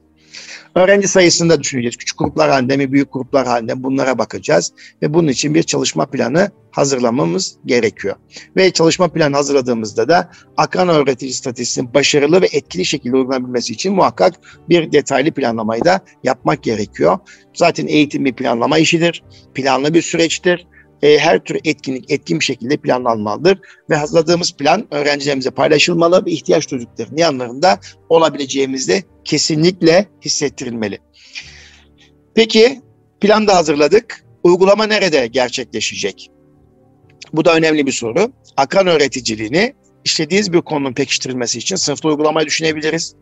Öğrenci 0.75 1.09
sayısını 1.09 1.51
da 1.51 1.61
düşüneceğiz. 1.61 1.97
Küçük 1.97 2.19
gruplar 2.19 2.51
halinde 2.51 2.77
mi, 2.77 2.93
büyük 2.93 3.13
gruplar 3.13 3.47
halinde 3.47 3.83
bunlara 3.83 4.19
bakacağız. 4.19 4.73
Ve 5.03 5.15
bunun 5.15 5.29
için 5.29 5.55
bir 5.55 5.63
çalışma 5.63 6.07
planı 6.07 6.51
hazırlamamız 6.71 7.57
gerekiyor. 7.67 8.17
Ve 8.57 8.71
çalışma 8.71 9.09
planı 9.09 9.37
hazırladığımızda 9.37 10.09
da 10.09 10.31
akran 10.57 10.89
öğretici 10.89 11.33
stratejisinin 11.33 11.95
başarılı 11.95 12.43
ve 12.43 12.49
etkili 12.53 12.85
şekilde 12.85 13.17
uygulanabilmesi 13.17 13.73
için 13.73 13.95
muhakkak 13.95 14.35
bir 14.69 14.93
detaylı 14.93 15.31
planlamayı 15.31 15.85
da 15.85 16.01
yapmak 16.25 16.63
gerekiyor. 16.63 17.19
Zaten 17.55 17.87
eğitim 17.87 18.25
bir 18.25 18.33
planlama 18.33 18.79
işidir. 18.79 19.23
Planlı 19.55 19.95
bir 19.95 20.03
süreçtir 20.03 20.67
e, 21.03 21.19
her 21.19 21.45
tür 21.45 21.61
etkinlik 21.65 22.11
etkin 22.11 22.41
bir 22.41 22.45
şekilde 22.45 22.77
planlanmalıdır 22.77 23.59
ve 23.91 23.97
hazırladığımız 23.97 24.53
plan 24.53 24.87
öğrencilerimize 24.91 25.51
paylaşılmalı 25.51 26.27
ve 26.27 26.31
ihtiyaç 26.31 26.71
duyduklarının 26.71 27.17
yanlarında 27.17 27.81
olabileceğimizde 28.09 29.03
kesinlikle 29.25 30.09
hissettirilmeli. 30.25 30.99
Peki 32.35 32.81
plan 33.21 33.47
da 33.47 33.57
hazırladık. 33.57 34.25
Uygulama 34.43 34.87
nerede 34.87 35.27
gerçekleşecek? 35.27 36.31
Bu 37.33 37.45
da 37.45 37.55
önemli 37.55 37.87
bir 37.87 37.93
soru. 37.93 38.33
Akran 38.57 38.87
öğreticiliğini 38.87 39.75
işlediğiniz 40.05 40.53
bir 40.53 40.61
konunun 40.61 40.93
pekiştirilmesi 40.93 41.59
için 41.59 41.77
sınıfta 41.77 42.09
uygulamayı 42.09 42.47
düşünebiliriz. 42.47 43.15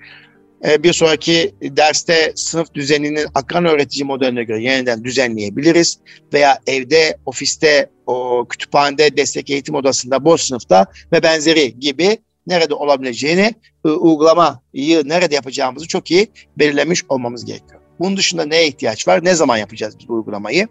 Ee, 0.64 0.82
bir 0.82 0.92
sonraki 0.92 1.54
derste 1.62 2.32
sınıf 2.36 2.74
düzeninin 2.74 3.26
akran 3.34 3.64
öğretici 3.64 4.04
modeline 4.04 4.44
göre 4.44 4.62
yeniden 4.62 5.04
düzenleyebiliriz. 5.04 5.98
Veya 6.32 6.58
evde, 6.66 7.18
ofiste, 7.26 7.90
o 8.06 8.46
kütüphanede, 8.48 9.16
destek 9.16 9.50
eğitim 9.50 9.74
odasında, 9.74 10.24
boş 10.24 10.40
sınıfta 10.40 10.86
ve 11.12 11.22
benzeri 11.22 11.80
gibi 11.80 12.18
nerede 12.46 12.74
olabileceğini, 12.74 13.54
uygulamayı 13.84 15.08
nerede 15.08 15.34
yapacağımızı 15.34 15.88
çok 15.88 16.10
iyi 16.10 16.28
belirlemiş 16.58 17.04
olmamız 17.08 17.44
gerekiyor. 17.44 17.80
Bunun 17.98 18.16
dışında 18.16 18.44
neye 18.44 18.68
ihtiyaç 18.68 19.08
var? 19.08 19.24
Ne 19.24 19.34
zaman 19.34 19.56
yapacağız 19.56 19.98
biz 19.98 20.08
bu 20.08 20.14
uygulamayı? 20.14 20.68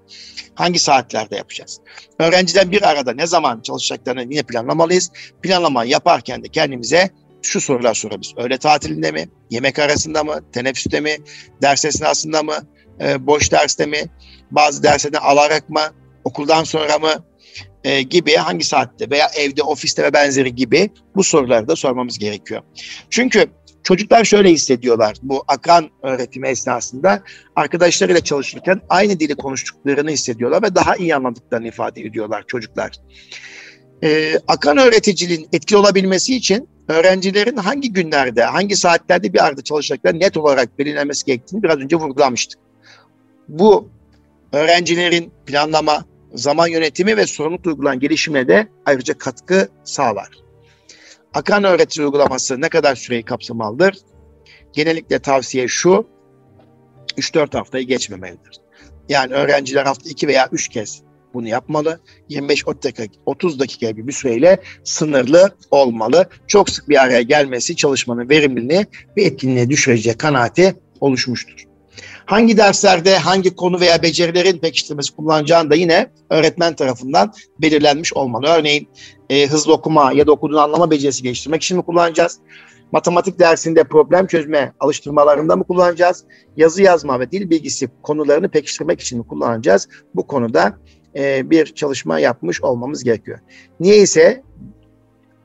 Hangi 0.55 0.79
saatlerde 0.79 1.35
yapacağız? 1.35 1.79
Öğrenciden 2.19 2.71
bir 2.71 2.89
arada 2.89 3.13
ne 3.13 3.27
zaman 3.27 3.61
çalışacaklarını 3.61 4.21
yine 4.21 4.43
planlamalıyız. 4.43 5.11
Planlama 5.41 5.85
yaparken 5.85 6.43
de 6.43 6.47
kendimize 6.47 7.09
şu 7.41 7.61
sorular 7.61 7.93
sorabiliriz. 7.93 8.33
Öğle 8.37 8.57
tatilinde 8.57 9.11
mi? 9.11 9.29
Yemek 9.49 9.79
arasında 9.79 10.23
mı? 10.23 10.39
Teneffüste 10.53 10.99
mi? 10.99 11.15
Ders 11.61 11.85
esnasında 11.85 12.43
mı? 12.43 12.55
E, 13.01 13.27
boş 13.27 13.51
derste 13.51 13.85
mi? 13.85 14.03
Bazı 14.51 14.83
derslerden 14.83 15.19
alarak 15.21 15.69
mı? 15.69 15.81
Okuldan 16.23 16.63
sonra 16.63 16.99
mı? 16.99 17.13
E, 17.83 18.01
gibi 18.01 18.35
hangi 18.35 18.63
saatte 18.63 19.09
veya 19.09 19.27
evde, 19.37 19.63
ofiste 19.63 20.03
ve 20.03 20.13
benzeri 20.13 20.55
gibi 20.55 20.89
bu 21.15 21.23
soruları 21.23 21.67
da 21.67 21.75
sormamız 21.75 22.19
gerekiyor. 22.19 22.61
Çünkü 23.09 23.45
çocuklar 23.83 24.23
şöyle 24.23 24.49
hissediyorlar 24.49 25.15
bu 25.21 25.43
akran 25.47 25.89
öğretimi 26.03 26.47
esnasında 26.47 27.23
arkadaşlarıyla 27.55 28.21
çalışırken 28.21 28.81
aynı 28.89 29.19
dili 29.19 29.35
konuştuklarını 29.35 30.11
hissediyorlar 30.11 30.63
ve 30.63 30.75
daha 30.75 30.95
iyi 30.95 31.15
anladıklarını 31.15 31.67
ifade 31.67 32.01
ediyorlar 32.01 32.43
çocuklar. 32.47 32.91
Ee, 34.03 34.39
akran 34.47 34.77
öğreticiliğin 34.77 35.47
etkili 35.53 35.77
olabilmesi 35.77 36.35
için 36.35 36.69
öğrencilerin 36.87 37.57
hangi 37.57 37.93
günlerde, 37.93 38.43
hangi 38.43 38.75
saatlerde 38.75 39.33
bir 39.33 39.45
arada 39.45 39.61
çalışacakları 39.61 40.19
net 40.19 40.37
olarak 40.37 40.79
belirlenmesi 40.79 41.25
gerektiğini 41.25 41.63
biraz 41.63 41.77
önce 41.77 41.95
vurgulamıştık. 41.95 42.59
Bu 43.47 43.89
öğrencilerin 44.53 45.31
planlama, 45.45 46.05
zaman 46.33 46.67
yönetimi 46.67 47.17
ve 47.17 47.27
sorumluluk 47.27 47.65
uygulanan 47.65 47.99
gelişimine 47.99 48.47
de 48.47 48.67
ayrıca 48.85 49.17
katkı 49.17 49.69
sağlar. 49.83 50.29
Akan 51.33 51.63
öğretici 51.63 52.05
uygulaması 52.05 52.61
ne 52.61 52.69
kadar 52.69 52.95
süreyi 52.95 53.23
kapsamalıdır? 53.23 53.97
Genellikle 54.73 55.19
tavsiye 55.19 55.67
şu, 55.67 56.07
3-4 57.17 57.57
haftayı 57.57 57.87
geçmemelidir. 57.87 58.59
Yani 59.09 59.33
öğrenciler 59.33 59.85
hafta 59.85 60.09
2 60.09 60.27
veya 60.27 60.49
3 60.51 60.67
kez 60.67 61.01
bunu 61.37 61.47
yapmalı. 61.47 61.99
25 62.29 62.67
dakika, 62.67 63.03
30 63.25 63.59
dakika 63.59 63.91
gibi 63.91 64.07
bir 64.07 64.13
süreyle 64.13 64.61
sınırlı 64.83 65.55
olmalı. 65.71 66.29
Çok 66.47 66.69
sık 66.69 66.89
bir 66.89 67.03
araya 67.03 67.21
gelmesi 67.21 67.75
çalışmanın 67.75 68.29
verimliliğini 68.29 68.85
ve 69.17 69.23
etkinliğe 69.23 69.69
düşüreceği 69.69 70.17
kanaati 70.17 70.75
oluşmuştur. 70.99 71.67
Hangi 72.25 72.57
derslerde 72.57 73.17
hangi 73.17 73.55
konu 73.55 73.79
veya 73.79 74.03
becerilerin 74.03 74.57
pekiştirmesi 74.57 75.15
kullanacağını 75.15 75.69
da 75.69 75.75
yine 75.75 76.11
öğretmen 76.29 76.75
tarafından 76.75 77.33
belirlenmiş 77.61 78.13
olmalı. 78.13 78.47
Örneğin 78.47 78.87
e, 79.29 79.47
hızlı 79.47 79.73
okuma 79.73 80.13
ya 80.13 80.27
da 80.27 80.31
okuduğunu 80.31 80.59
anlama 80.59 80.91
becerisi 80.91 81.23
geliştirmek 81.23 81.63
için 81.63 81.77
mi 81.77 81.83
kullanacağız? 81.83 82.39
Matematik 82.91 83.39
dersinde 83.39 83.83
problem 83.83 84.27
çözme 84.27 84.73
alıştırmalarında 84.79 85.55
mı 85.55 85.63
kullanacağız? 85.63 86.23
Yazı 86.57 86.81
yazma 86.81 87.19
ve 87.19 87.31
dil 87.31 87.49
bilgisi 87.49 87.89
konularını 88.03 88.49
pekiştirmek 88.49 89.01
için 89.01 89.17
mi 89.17 89.27
kullanacağız? 89.27 89.87
Bu 90.15 90.27
konuda 90.27 90.77
e, 91.15 91.49
bir 91.49 91.65
çalışma 91.65 92.19
yapmış 92.19 92.63
olmamız 92.63 93.03
gerekiyor. 93.03 93.39
Niye 93.79 93.97
ise 93.97 94.43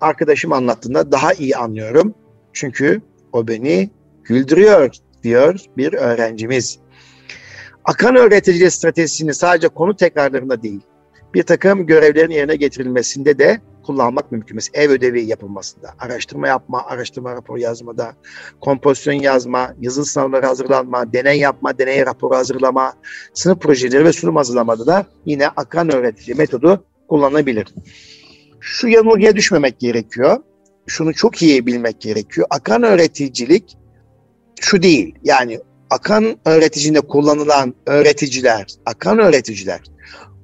arkadaşım 0.00 0.52
anlattığında 0.52 1.12
daha 1.12 1.32
iyi 1.32 1.56
anlıyorum. 1.56 2.14
Çünkü 2.52 3.00
o 3.32 3.48
beni 3.48 3.90
güldürüyor 4.24 4.94
diyor 5.22 5.60
bir 5.76 5.92
öğrencimiz. 5.92 6.78
Akan 7.84 8.16
öğretici 8.16 8.70
stratejisini 8.70 9.34
sadece 9.34 9.68
konu 9.68 9.96
tekrarlarında 9.96 10.62
değil, 10.62 10.80
bir 11.34 11.42
takım 11.42 11.86
görevlerin 11.86 12.30
yerine 12.30 12.56
getirilmesinde 12.56 13.38
de 13.38 13.60
kullanmak 13.82 14.32
mümkün. 14.32 14.54
Mesela 14.54 14.84
ev 14.84 14.90
ödevi 14.90 15.22
yapılmasında, 15.22 15.94
araştırma 15.98 16.48
yapma, 16.48 16.82
araştırma 16.86 17.34
raporu 17.34 17.58
yazmada, 17.58 18.12
kompozisyon 18.60 19.14
yazma, 19.14 19.74
yazılı 19.80 20.04
sınavları 20.04 20.46
hazırlanma, 20.46 21.12
deney 21.12 21.38
yapma, 21.38 21.78
deney 21.78 22.06
raporu 22.06 22.36
hazırlama, 22.36 22.92
sınıf 23.34 23.60
projeleri 23.60 24.04
ve 24.04 24.12
sunum 24.12 24.36
hazırlamada 24.36 24.86
da 24.86 25.06
yine 25.26 25.48
akan 25.48 25.94
öğretici 25.94 26.36
metodu 26.36 26.84
kullanılabilir. 27.08 27.74
Şu 28.60 28.88
yanılgıya 28.88 29.36
düşmemek 29.36 29.80
gerekiyor. 29.80 30.36
Şunu 30.86 31.14
çok 31.14 31.42
iyi 31.42 31.66
bilmek 31.66 32.00
gerekiyor. 32.00 32.46
Akan 32.50 32.82
öğreticilik 32.82 33.78
şu 34.60 34.82
değil. 34.82 35.14
Yani 35.24 35.60
akan 35.90 36.36
öğreticinde 36.44 37.00
kullanılan 37.00 37.74
öğreticiler, 37.86 38.66
akan 38.86 39.18
öğreticiler 39.18 39.80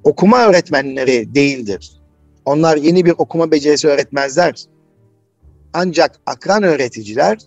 okuma 0.03 0.45
öğretmenleri 0.45 1.35
değildir. 1.35 1.98
Onlar 2.45 2.77
yeni 2.77 3.05
bir 3.05 3.13
okuma 3.17 3.51
becerisi 3.51 3.87
öğretmezler. 3.87 4.65
Ancak 5.73 6.19
akran 6.25 6.63
öğreticiler 6.63 7.37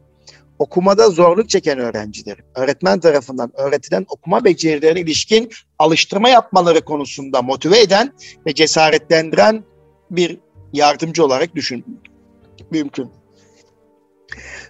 okumada 0.58 1.10
zorluk 1.10 1.48
çeken 1.48 1.78
öğrenciler, 1.78 2.36
öğretmen 2.54 3.00
tarafından 3.00 3.52
öğretilen 3.54 4.06
okuma 4.08 4.44
becerilerine 4.44 5.00
ilişkin 5.00 5.50
alıştırma 5.78 6.28
yapmaları 6.28 6.80
konusunda 6.84 7.42
motive 7.42 7.80
eden 7.80 8.12
ve 8.46 8.54
cesaretlendiren 8.54 9.64
bir 10.10 10.38
yardımcı 10.72 11.24
olarak 11.24 11.54
düşün 11.54 11.84
mümkün. 12.70 13.10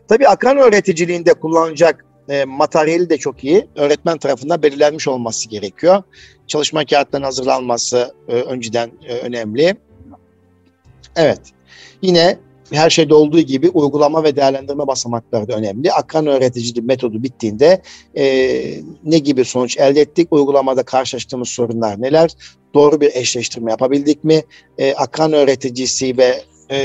Tabii 0.09 0.29
akran 0.29 0.57
öğreticiliğinde 0.57 1.35
kullanılacak 1.35 2.05
e, 2.29 2.45
materyali 2.45 3.11
de 3.11 3.19
çok 3.19 3.45
iyi. 3.45 3.69
Öğretmen 3.77 4.19
tarafından 4.19 4.63
belirlenmiş 4.63 5.09
olması 5.09 5.49
gerekiyor. 5.49 6.03
Çalışma 6.47 6.85
kağıtlarının 6.85 7.27
hazırlanması 7.27 8.15
e, 8.29 8.33
önceden 8.35 8.91
e, 9.09 9.19
önemli. 9.19 9.77
Evet. 11.17 11.41
Yine 12.03 12.39
her 12.73 12.91
şeyde 12.91 13.15
olduğu 13.15 13.41
gibi 13.41 13.69
uygulama 13.69 14.25
ve 14.25 14.37
değerlendirme 14.37 14.87
basamakları 14.87 15.49
da 15.49 15.57
önemli. 15.57 15.93
Akran 15.93 16.27
öğreticiliği 16.27 16.87
metodu 16.87 17.23
bittiğinde 17.23 17.83
e, 18.17 18.25
ne 19.05 19.19
gibi 19.19 19.45
sonuç 19.45 19.79
elde 19.79 20.01
ettik? 20.01 20.29
Uygulamada 20.31 20.83
karşılaştığımız 20.83 21.49
sorunlar 21.49 22.03
neler? 22.03 22.31
Doğru 22.75 23.01
bir 23.01 23.11
eşleştirme 23.15 23.71
yapabildik 23.71 24.25
mi? 24.25 24.43
E, 24.79 24.95
akran 24.95 25.33
öğreticisi 25.33 26.19
ve 26.19 26.43
e, 26.71 26.79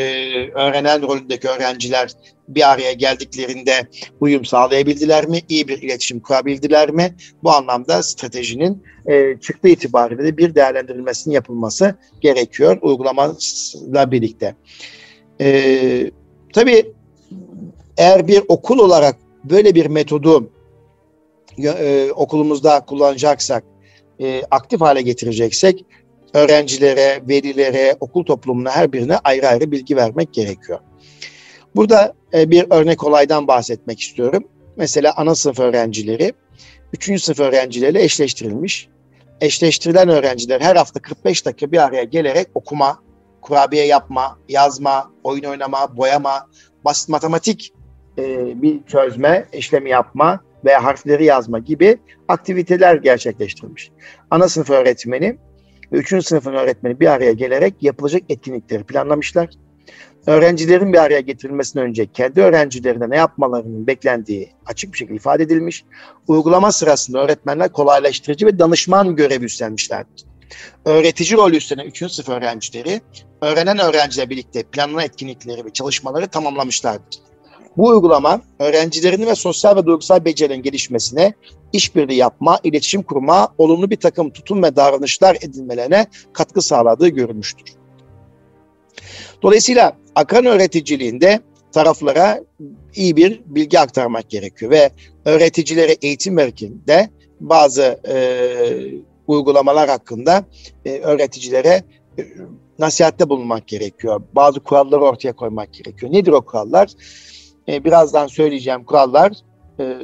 öğrenen 0.52 1.02
rolündeki 1.02 1.48
öğrenciler 1.48 2.12
bir 2.48 2.72
araya 2.72 2.94
geldiklerinde 2.94 3.88
uyum 4.20 4.46
sağlayabildiler 4.46 5.28
mi? 5.28 5.42
İyi 5.50 5.68
bir 5.68 5.82
iletişim 5.82 6.20
kurabildiler 6.20 6.92
mi? 6.92 7.16
Bu 7.44 7.52
anlamda 7.52 8.04
stratejinin 8.04 8.84
e, 9.06 9.40
çıktı 9.42 9.68
itibariyle 9.68 10.24
de 10.24 10.38
bir 10.38 10.56
değerlendirilmesinin 10.56 11.36
yapılması 11.36 11.96
gerekiyor 12.22 12.78
uygulamayla 12.82 14.12
birlikte. 14.12 14.56
E, 15.42 16.12
tabii 16.54 16.94
eğer 17.98 18.28
bir 18.28 18.44
okul 18.48 18.80
olarak 18.80 19.16
böyle 19.44 19.76
bir 19.76 19.86
metodu 19.86 20.50
e, 21.64 22.12
okulumuzda 22.16 22.86
kullanacaksak, 22.86 23.64
e, 24.20 24.42
aktif 24.52 24.82
hale 24.82 25.02
getireceksek 25.02 25.86
öğrencilere, 26.34 27.22
velilere, 27.30 27.96
okul 28.00 28.24
toplumuna 28.24 28.72
her 28.72 28.94
birine 28.94 29.18
ayrı 29.18 29.48
ayrı 29.48 29.72
bilgi 29.72 29.96
vermek 29.96 30.34
gerekiyor. 30.34 30.80
Burada 31.78 32.14
e, 32.34 32.52
bir 32.52 32.66
örnek 32.70 33.04
olaydan 33.04 33.48
bahsetmek 33.48 34.00
istiyorum. 34.00 34.44
Mesela 34.78 35.14
ana 35.18 35.36
sınıf 35.36 35.60
öğrencileri 35.60 36.34
3. 36.94 37.24
sınıf 37.24 37.40
öğrencileriyle 37.40 38.04
eşleştirilmiş. 38.04 38.90
Eşleştirilen 39.42 40.10
öğrenciler 40.10 40.62
her 40.62 40.76
hafta 40.76 41.00
45 41.00 41.46
dakika 41.46 41.72
bir 41.72 41.84
araya 41.84 42.04
gelerek 42.04 42.48
okuma, 42.54 43.00
kurabiye 43.42 43.86
yapma, 43.86 44.40
yazma, 44.50 45.12
oyun 45.24 45.44
oynama, 45.44 45.98
boyama, 45.98 46.48
basit 46.86 47.10
matematik 47.10 47.74
e, 48.18 48.54
bir 48.62 48.84
çözme, 48.84 49.46
işlemi 49.54 49.90
yapma 49.90 50.40
veya 50.66 50.84
harfleri 50.84 51.26
yazma 51.26 51.60
gibi 51.60 51.98
aktiviteler 52.28 52.96
gerçekleştirilmiş. 52.96 53.92
Ana 54.32 54.50
sınıf 54.50 54.70
öğretmeni 54.70 55.38
ve 55.92 55.98
3. 55.98 56.26
sınıfın 56.26 56.54
öğretmeni 56.54 57.00
bir 57.00 57.08
araya 57.08 57.32
gelerek 57.32 57.74
yapılacak 57.82 58.22
etkinlikleri 58.30 58.84
planlamışlar. 58.84 59.50
Öğrencilerin 60.28 60.94
bir 60.94 60.98
araya 60.98 61.20
getirilmesinden 61.20 61.86
önce 61.88 62.12
kendi 62.12 62.42
öğrencilerine 62.42 63.10
ne 63.10 63.18
yapmalarının 63.18 63.88
beklendiği 63.88 64.50
açık 64.66 64.94
bir 64.94 64.98
şekilde 64.98 65.16
ifade 65.16 65.44
edilmiş. 65.44 65.86
Uygulama 66.28 66.72
sırasında 66.72 67.24
öğretmenler 67.24 67.72
kolaylaştırıcı 67.72 68.46
ve 68.46 68.60
danışman 68.60 69.16
görevi 69.16 69.46
üstlenmişlerdir. 69.46 70.26
Öğretici 70.86 71.38
rolü 71.38 71.56
üstlenen 71.58 71.86
3. 71.86 71.98
sınıf 71.98 72.30
öğrencileri 72.30 73.02
öğrenen 73.42 73.80
öğrencilerle 73.80 74.30
birlikte 74.30 74.64
planlanan 74.64 75.04
etkinlikleri 75.04 75.66
ve 75.66 75.70
çalışmaları 75.70 76.28
tamamlamışlardır. 76.28 77.20
Bu 77.78 77.88
uygulama 77.88 78.42
öğrencilerin 78.60 79.26
ve 79.26 79.36
sosyal 79.36 79.76
ve 79.76 79.86
duygusal 79.86 80.26
becerilerin 80.26 80.62
gelişmesine, 80.62 81.34
işbirliği 81.74 82.18
yapma, 82.18 82.60
iletişim 82.64 83.04
kurma, 83.04 83.54
olumlu 83.58 83.90
bir 83.90 83.96
takım 83.96 84.30
tutum 84.30 84.64
ve 84.64 84.76
davranışlar 84.76 85.38
edinmelerine 85.42 86.08
katkı 86.34 86.62
sağladığı 86.62 87.08
görülmüştür. 87.08 87.77
Dolayısıyla 89.42 89.98
akran 90.16 90.46
öğreticiliğinde 90.46 91.40
taraflara 91.72 92.44
iyi 92.96 93.16
bir 93.16 93.42
bilgi 93.46 93.80
aktarmak 93.80 94.30
gerekiyor 94.30 94.72
ve 94.72 94.90
öğreticilere 95.26 95.96
eğitim 96.02 96.38
verirken 96.38 96.72
bazı 97.40 98.00
e, 98.08 98.18
uygulamalar 99.28 99.90
hakkında 99.90 100.46
e, 100.86 101.00
öğreticilere 101.00 101.84
e, 102.20 102.24
nasihatte 102.80 103.30
bulunmak 103.30 103.68
gerekiyor. 103.68 104.22
Bazı 104.34 104.60
kuralları 104.60 105.02
ortaya 105.02 105.34
koymak 105.34 105.74
gerekiyor. 105.74 106.14
Nedir 106.14 106.32
o 106.32 106.42
kurallar? 106.42 106.90
E, 107.70 107.84
birazdan 107.84 108.28
söyleyeceğim 108.28 108.84
kurallar 108.84 109.32
e, 109.80 109.98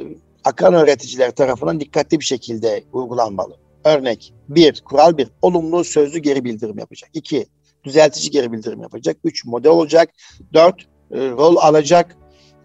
akan 0.44 0.74
öğreticiler 0.74 1.30
tarafından 1.30 1.80
dikkatli 1.80 2.20
bir 2.20 2.24
şekilde 2.24 2.84
uygulanmalı. 2.92 3.56
Örnek 3.84 4.34
bir, 4.48 4.82
kural 4.84 5.18
bir, 5.18 5.28
olumlu 5.42 5.84
sözlü 5.84 6.18
geri 6.18 6.44
bildirim 6.44 6.78
yapacak. 6.78 7.10
İki, 7.14 7.46
düzeltici 7.84 8.30
geri 8.30 8.52
bildirim 8.52 8.82
yapacak. 8.82 9.16
Üç, 9.24 9.44
model 9.44 9.70
olacak. 9.70 10.10
Dört, 10.54 10.82
e, 11.10 11.30
rol 11.30 11.56
alacak. 11.56 12.16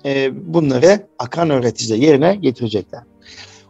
E, 0.05 0.31
bunları 0.53 1.07
akan 1.19 1.49
öğreticiler 1.49 1.97
yerine 1.97 2.35
getirecekler. 2.35 3.01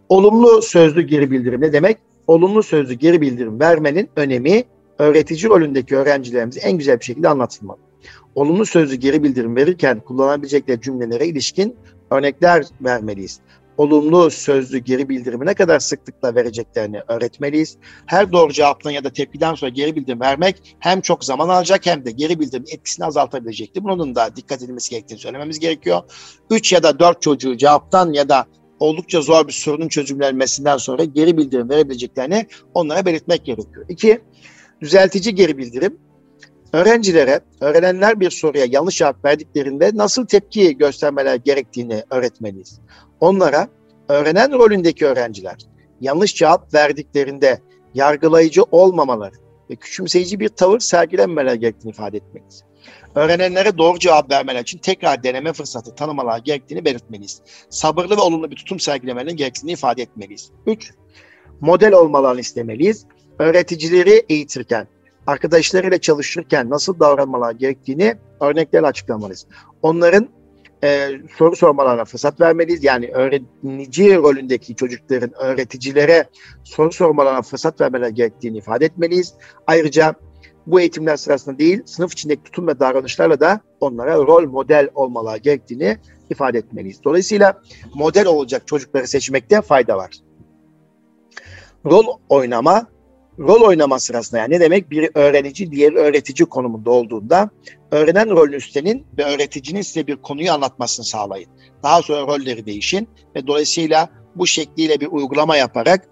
Olumlu 0.10 0.62
sözlü 0.62 1.02
geri 1.02 1.32
bildirim 1.32 1.62
ne 1.62 1.74
demek? 1.74 1.98
Olumlu 2.28 2.64
sözlü 2.64 2.94
geri 2.94 3.22
bildirim 3.22 3.60
vermenin 3.60 4.10
önemi 4.16 4.64
öğretici 4.98 5.50
rolündeki 5.50 5.98
öğrencilerimize 5.98 6.60
en 6.60 6.78
güzel 6.78 7.00
bir 7.00 7.06
şekilde 7.06 7.30
anlatılmalı 7.30 7.80
olumlu 8.36 8.66
sözlü 8.66 8.96
geri 8.96 9.24
bildirim 9.24 9.56
verirken 9.56 10.00
kullanabilecekleri 10.00 10.82
cümlelere 10.82 11.28
ilişkin 11.28 11.76
örnekler 12.12 12.66
vermeliyiz. 12.82 13.40
Olumlu 13.80 14.32
sözlü 14.32 14.78
geri 14.78 15.10
bildirimi 15.10 15.46
ne 15.46 15.54
kadar 15.54 15.80
sıklıkla 15.80 16.36
vereceklerini 16.36 17.02
öğretmeliyiz. 17.08 17.78
Her 18.06 18.32
doğru 18.32 18.54
cevaptan 18.54 18.92
ya 18.92 19.04
da 19.04 19.10
tepkiden 19.10 19.54
sonra 19.54 19.72
geri 19.72 19.96
bildirim 19.96 20.20
vermek 20.20 20.76
hem 20.80 21.02
çok 21.02 21.24
zaman 21.24 21.50
alacak 21.50 21.86
hem 21.86 22.06
de 22.06 22.12
geri 22.12 22.40
bildirim 22.40 22.64
etkisini 22.74 23.06
azaltabilecektir. 23.06 23.84
Bunun 23.84 24.16
da 24.16 24.36
dikkat 24.36 24.62
edilmesi 24.62 24.90
gerektiğini 24.90 25.20
söylememiz 25.20 25.60
gerekiyor. 25.60 26.02
3 26.50 26.74
ya 26.74 26.84
da 26.84 27.00
4 27.00 27.22
çocuğu 27.22 27.58
cevaptan 27.58 28.14
ya 28.14 28.30
da 28.30 28.46
oldukça 28.80 29.22
zor 29.22 29.48
bir 29.48 29.54
sorunun 29.54 29.88
çözümlenmesinden 29.88 30.78
sonra 30.78 31.04
geri 31.04 31.38
bildirim 31.38 31.70
verebileceklerini 31.70 32.48
onlara 32.74 33.06
belirtmek 33.06 33.46
gerekiyor. 33.46 33.86
İki, 33.90 34.22
düzeltici 34.82 35.36
geri 35.36 35.58
bildirim 35.58 36.00
öğrencilere 36.74 37.40
öğrenenler 37.62 38.20
bir 38.20 38.30
soruya 38.30 38.66
yanlış 38.70 38.98
cevap 38.98 39.26
verdiklerinde 39.26 39.92
nasıl 39.94 40.26
tepki 40.26 40.78
göstermeler 40.78 41.36
gerektiğini 41.36 42.04
öğretmeliyiz. 42.12 42.80
Onlara 43.20 43.68
öğrenen 44.10 44.52
rolündeki 44.52 45.06
öğrenciler 45.06 45.58
yanlış 46.02 46.36
cevap 46.36 46.74
verdiklerinde 46.74 47.62
yargılayıcı 47.94 48.64
olmamaları 48.64 49.36
ve 49.70 49.76
küçümseyici 49.76 50.40
bir 50.40 50.50
tavır 50.50 50.80
sergilenmeler 50.80 51.54
gerektiğini 51.54 51.92
ifade 51.92 52.18
etmeliyiz. 52.18 52.64
Öğrenenlere 53.16 53.78
doğru 53.78 54.00
cevap 54.00 54.32
vermeler 54.32 54.62
için 54.62 54.78
tekrar 54.78 55.24
deneme 55.24 55.54
fırsatı 55.54 55.96
tanımalar 55.96 56.40
gerektiğini 56.40 56.86
belirtmeliyiz. 56.86 57.42
Sabırlı 57.70 58.18
ve 58.18 58.22
olumlu 58.22 58.52
bir 58.52 58.56
tutum 58.56 58.80
sergilemelerin 58.80 59.38
gerektiğini 59.38 59.72
ifade 59.72 60.02
etmeliyiz. 60.02 60.52
3. 60.66 60.94
Model 61.62 61.94
olmalarını 61.94 62.40
istemeliyiz. 62.40 63.06
Öğreticileri 63.40 64.26
eğitirken 64.30 64.88
arkadaşlarıyla 65.28 65.98
çalışırken 65.98 66.70
nasıl 66.70 67.00
davranmalar 67.00 67.52
gerektiğini 67.52 68.16
örneklerle 68.42 68.88
açıklamalıyız. 68.88 69.48
Onların 69.82 70.30
e, 70.84 71.10
soru 71.38 71.56
sormalarına 71.56 72.06
fırsat 72.06 72.42
vermeliyiz. 72.42 72.84
Yani 72.84 73.08
öğrenici 73.08 74.16
rolündeki 74.16 74.76
çocukların 74.76 75.32
öğreticilere 75.44 76.30
soru 76.64 76.92
sormalarına 76.92 77.42
fırsat 77.42 77.82
vermeleri 77.82 78.14
gerektiğini 78.14 78.58
ifade 78.58 78.86
etmeliyiz. 78.86 79.34
Ayrıca 79.68 80.16
bu 80.68 80.80
eğitimler 80.80 81.18
sırasında 81.18 81.60
değil, 81.60 81.82
sınıf 81.86 82.14
içindeki 82.14 82.44
tutum 82.44 82.68
ve 82.68 82.80
davranışlarla 82.80 83.40
da 83.40 83.62
onlara 83.80 84.16
rol 84.16 84.48
model 84.48 84.90
olmaları 84.96 85.38
gerektiğini 85.38 85.98
ifade 86.30 86.58
etmeliyiz. 86.58 87.04
Dolayısıyla 87.04 87.62
model 87.96 88.28
olacak 88.28 88.68
çocukları 88.68 89.08
seçmekte 89.08 89.62
fayda 89.62 89.98
var. 89.98 90.12
Rol 91.86 92.06
oynama, 92.30 92.88
rol 93.40 93.62
oynama 93.62 94.00
sırasında 94.00 94.42
yani 94.42 94.54
ne 94.54 94.60
demek? 94.60 94.92
Biri 94.92 95.10
öğrenici, 95.14 95.72
diğeri 95.72 95.96
öğretici 95.96 96.46
konumunda 96.46 96.92
olduğunda 96.92 97.50
öğrenen 97.92 98.30
rolün 98.30 98.54
üstlenin 98.54 99.06
ve 99.18 99.24
öğreticinin 99.24 99.82
size 99.82 100.08
bir 100.08 100.16
konuyu 100.16 100.52
anlatmasını 100.52 101.06
sağlayın. 101.06 101.50
Daha 101.84 102.02
sonra 102.02 102.28
rolleri 102.28 102.66
değişin 102.66 103.08
ve 103.36 103.48
dolayısıyla 103.48 104.10
bu 104.36 104.48
şekliyle 104.48 105.00
bir 105.00 105.08
uygulama 105.08 105.58
yaparak 105.58 106.10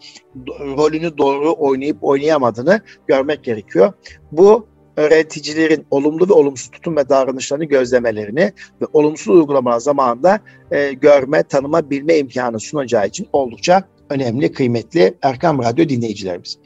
rolünü 0.59 1.17
doğru 1.17 1.55
oynayıp 1.57 1.97
oynayamadığını 2.01 2.82
görmek 3.07 3.43
gerekiyor. 3.43 3.93
Bu 4.32 4.67
öğreticilerin 4.97 5.86
olumlu 5.91 6.30
ve 6.30 6.34
olumsuz 6.34 6.71
tutum 6.71 6.97
ve 6.97 7.09
davranışlarını 7.09 7.65
gözlemelerini 7.65 8.53
ve 8.82 8.86
olumsuz 8.93 9.36
uygulamalar 9.36 9.80
zamanında 9.80 10.39
e, 10.71 10.93
görme, 10.93 11.43
tanıma, 11.43 11.89
bilme 11.89 12.17
imkanı 12.17 12.59
sunacağı 12.59 13.07
için 13.07 13.28
oldukça 13.34 13.84
önemli, 14.10 14.51
kıymetli 14.51 15.14
Erkam 15.22 15.64
Radyo 15.64 15.89
dinleyicilerimiz. 15.89 16.58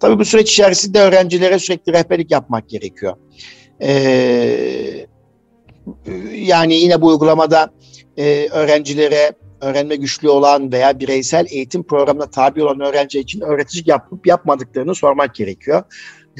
Tabii 0.00 0.18
bu 0.18 0.24
süreç 0.24 0.52
içerisinde 0.52 1.00
öğrencilere 1.00 1.58
sürekli 1.58 1.92
rehberlik 1.92 2.30
yapmak 2.30 2.68
gerekiyor. 2.68 3.16
Ee, 3.82 5.06
yani 6.32 6.74
yine 6.74 7.00
bu 7.00 7.06
uygulamada 7.06 7.70
e, 8.16 8.48
öğrencilere 8.52 9.32
öğrenme 9.60 9.96
güçlü 9.96 10.28
olan 10.28 10.72
veya 10.72 11.00
bireysel 11.00 11.46
eğitim 11.50 11.82
programına 11.82 12.30
tabi 12.30 12.62
olan 12.62 12.80
öğrenci 12.80 13.20
için 13.20 13.40
öğretici 13.40 13.84
yapıp 13.86 14.26
yapmadıklarını 14.26 14.94
sormak 14.94 15.34
gerekiyor 15.34 15.82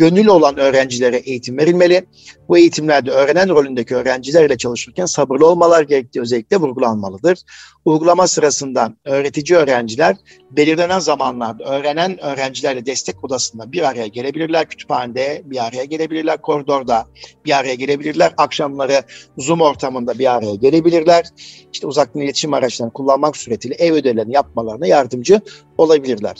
gönüllü 0.00 0.30
olan 0.30 0.56
öğrencilere 0.58 1.16
eğitim 1.16 1.58
verilmeli. 1.58 2.06
Bu 2.48 2.58
eğitimlerde 2.58 3.10
öğrenen 3.10 3.48
rolündeki 3.48 3.96
öğrencilerle 3.96 4.56
çalışırken 4.56 5.06
sabırlı 5.06 5.46
olmalar 5.46 5.82
gerektiği 5.82 6.20
özellikle 6.20 6.56
vurgulanmalıdır. 6.56 7.38
Uygulama 7.84 8.26
sırasında 8.26 8.94
öğretici 9.04 9.58
öğrenciler 9.58 10.16
belirlenen 10.50 10.98
zamanlarda 10.98 11.64
öğrenen 11.64 12.24
öğrencilerle 12.24 12.86
destek 12.86 13.24
odasında 13.24 13.72
bir 13.72 13.88
araya 13.88 14.06
gelebilirler. 14.06 14.68
Kütüphanede 14.68 15.42
bir 15.44 15.66
araya 15.66 15.84
gelebilirler. 15.84 16.42
Koridorda 16.42 17.06
bir 17.44 17.58
araya 17.58 17.74
gelebilirler. 17.74 18.34
Akşamları 18.36 19.02
Zoom 19.38 19.60
ortamında 19.60 20.18
bir 20.18 20.34
araya 20.34 20.54
gelebilirler. 20.54 21.26
İşte 21.72 21.86
uzaktan 21.86 22.22
iletişim 22.22 22.54
araçlarını 22.54 22.92
kullanmak 22.92 23.36
suretiyle 23.36 23.74
ev 23.74 23.92
ödevlerini 23.92 24.34
yapmalarına 24.34 24.86
yardımcı 24.86 25.40
olabilirler. 25.78 26.36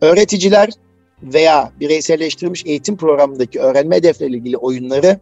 Öğreticiler 0.00 0.70
veya 1.22 1.72
bireyselleştirilmiş 1.80 2.66
eğitim 2.66 2.96
programındaki 2.96 3.60
öğrenme 3.60 3.96
hedefleriyle 3.96 4.36
ilgili 4.36 4.56
oyunları 4.56 5.20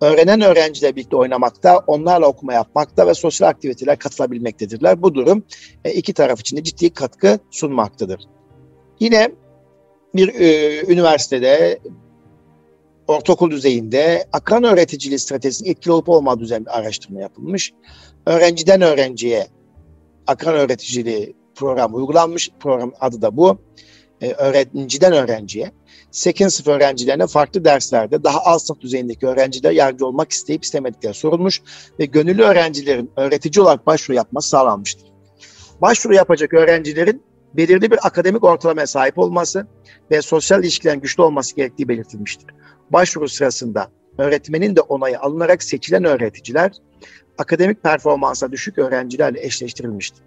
öğrenen 0.00 0.40
öğrenciler 0.40 0.96
birlikte 0.96 1.16
oynamakta, 1.16 1.78
onlarla 1.86 2.26
okuma 2.26 2.52
yapmakta 2.52 3.06
ve 3.06 3.14
sosyal 3.14 3.48
aktiviteler 3.48 3.98
katılabilmektedirler. 3.98 5.02
Bu 5.02 5.14
durum 5.14 5.42
e, 5.84 5.92
iki 5.92 6.12
taraf 6.12 6.40
için 6.40 6.56
de 6.56 6.62
ciddi 6.62 6.90
katkı 6.90 7.38
sunmaktadır. 7.50 8.20
Yine 9.00 9.30
bir 10.14 10.34
e, 10.34 10.92
üniversitede 10.92 11.78
ortaokul 13.08 13.50
düzeyinde 13.50 14.24
akran 14.32 14.64
öğreticiliği 14.64 15.18
stratejisinin 15.18 15.70
etkili 15.70 15.92
olup 15.92 16.08
olmadığı 16.08 16.42
üzerine 16.42 16.66
bir 16.66 16.78
araştırma 16.78 17.20
yapılmış. 17.20 17.72
Öğrenciden 18.26 18.82
öğrenciye 18.82 19.46
akran 20.26 20.54
öğreticiliği 20.54 21.36
programı 21.54 21.96
uygulanmış. 21.96 22.50
Program 22.60 22.92
adı 23.00 23.22
da 23.22 23.36
bu 23.36 23.58
e, 24.20 24.32
öğrenciden 24.32 25.12
öğrenciye 25.12 25.72
8. 26.10 26.54
sınıf 26.54 26.68
öğrencilerine 26.68 27.26
farklı 27.26 27.64
derslerde 27.64 28.24
daha 28.24 28.40
alt 28.44 28.62
sınıf 28.62 28.80
düzeyindeki 28.80 29.26
öğrenciler 29.26 29.70
yardımcı 29.70 30.06
olmak 30.06 30.32
isteyip 30.32 30.64
istemedikleri 30.64 31.14
sorulmuş 31.14 31.62
ve 32.00 32.04
gönüllü 32.04 32.42
öğrencilerin 32.42 33.10
öğretici 33.16 33.62
olarak 33.62 33.86
başvuru 33.86 34.16
yapması 34.16 34.48
sağlanmıştır. 34.48 35.08
Başvuru 35.80 36.14
yapacak 36.14 36.54
öğrencilerin 36.54 37.22
belirli 37.54 37.90
bir 37.90 38.06
akademik 38.06 38.44
ortalamaya 38.44 38.86
sahip 38.86 39.18
olması 39.18 39.66
ve 40.10 40.22
sosyal 40.22 40.60
ilişkilerin 40.60 41.00
güçlü 41.00 41.22
olması 41.22 41.56
gerektiği 41.56 41.88
belirtilmiştir. 41.88 42.46
Başvuru 42.90 43.28
sırasında 43.28 43.90
öğretmenin 44.18 44.76
de 44.76 44.80
onayı 44.80 45.20
alınarak 45.20 45.62
seçilen 45.62 46.04
öğreticiler 46.04 46.72
akademik 47.38 47.82
performansa 47.82 48.52
düşük 48.52 48.78
öğrencilerle 48.78 49.44
eşleştirilmiştir 49.44 50.22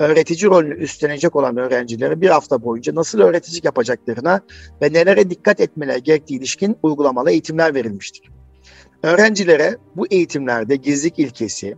öğretici 0.00 0.50
rolünü 0.50 0.74
üstlenecek 0.74 1.36
olan 1.36 1.56
öğrencilere 1.56 2.20
bir 2.20 2.28
hafta 2.28 2.62
boyunca 2.62 2.94
nasıl 2.94 3.20
öğreticilik 3.20 3.64
yapacaklarına 3.64 4.40
ve 4.82 4.92
nelere 4.92 5.30
dikkat 5.30 5.60
etmeleri 5.60 6.02
gerektiği 6.02 6.38
ilişkin 6.38 6.76
uygulamalı 6.82 7.30
eğitimler 7.30 7.74
verilmiştir. 7.74 8.30
Öğrencilere 9.02 9.76
bu 9.96 10.06
eğitimlerde 10.10 10.76
gizlilik 10.76 11.18
ilkesi, 11.18 11.76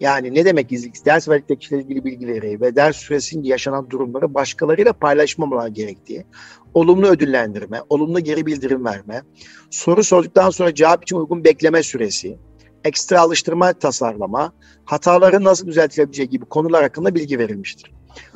yani 0.00 0.34
ne 0.34 0.44
demek 0.44 0.68
gizlilik? 0.68 1.06
Ders 1.06 1.28
verdikleri 1.28 1.80
ilgili 1.80 2.04
bilgileri 2.04 2.60
ve 2.60 2.76
ders 2.76 2.96
süresince 2.96 3.50
yaşanan 3.50 3.90
durumları 3.90 4.34
başkalarıyla 4.34 4.92
paylaşmamaları 4.92 5.68
gerektiği, 5.68 6.26
olumlu 6.74 7.06
ödüllendirme, 7.06 7.80
olumlu 7.88 8.20
geri 8.20 8.46
bildirim 8.46 8.84
verme, 8.84 9.22
soru 9.70 10.04
sorduktan 10.04 10.50
sonra 10.50 10.74
cevap 10.74 11.02
için 11.02 11.16
uygun 11.16 11.44
bekleme 11.44 11.82
süresi, 11.82 12.38
ekstra 12.86 13.20
alıştırma 13.20 13.72
tasarlama, 13.72 14.52
hataların 14.84 15.44
nasıl 15.44 15.66
düzeltilebileceği 15.66 16.28
gibi 16.28 16.44
konular 16.44 16.82
hakkında 16.82 17.14
bilgi 17.14 17.38
verilmiştir. 17.38 17.92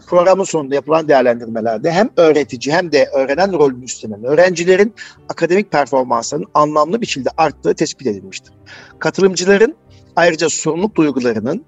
Programın 0.06 0.44
sonunda 0.44 0.74
yapılan 0.74 1.08
değerlendirmelerde 1.08 1.90
hem 1.90 2.10
öğretici 2.16 2.74
hem 2.74 2.92
de 2.92 3.08
öğrenen 3.14 3.52
rolünü 3.52 3.84
üstlenen 3.84 4.24
öğrencilerin 4.24 4.94
akademik 5.28 5.72
performanslarının 5.72 6.48
anlamlı 6.54 7.00
bir 7.00 7.06
şekilde 7.06 7.30
arttığı 7.36 7.74
tespit 7.74 8.06
edilmiştir. 8.06 8.52
Katılımcıların 8.98 9.76
ayrıca 10.16 10.48
sorumluluk 10.48 10.94
duygularının 10.94 11.64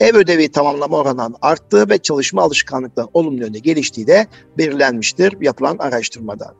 ev 0.00 0.16
ödevi 0.16 0.48
tamamlama 0.48 0.96
oranının 0.96 1.36
arttığı 1.42 1.90
ve 1.90 1.98
çalışma 1.98 2.42
alışkanlıklarının 2.42 3.10
olumlu 3.14 3.40
yönde 3.40 3.58
geliştiği 3.58 4.06
de 4.06 4.26
belirlenmiştir 4.58 5.36
yapılan 5.40 5.78
araştırmada. 5.78 6.54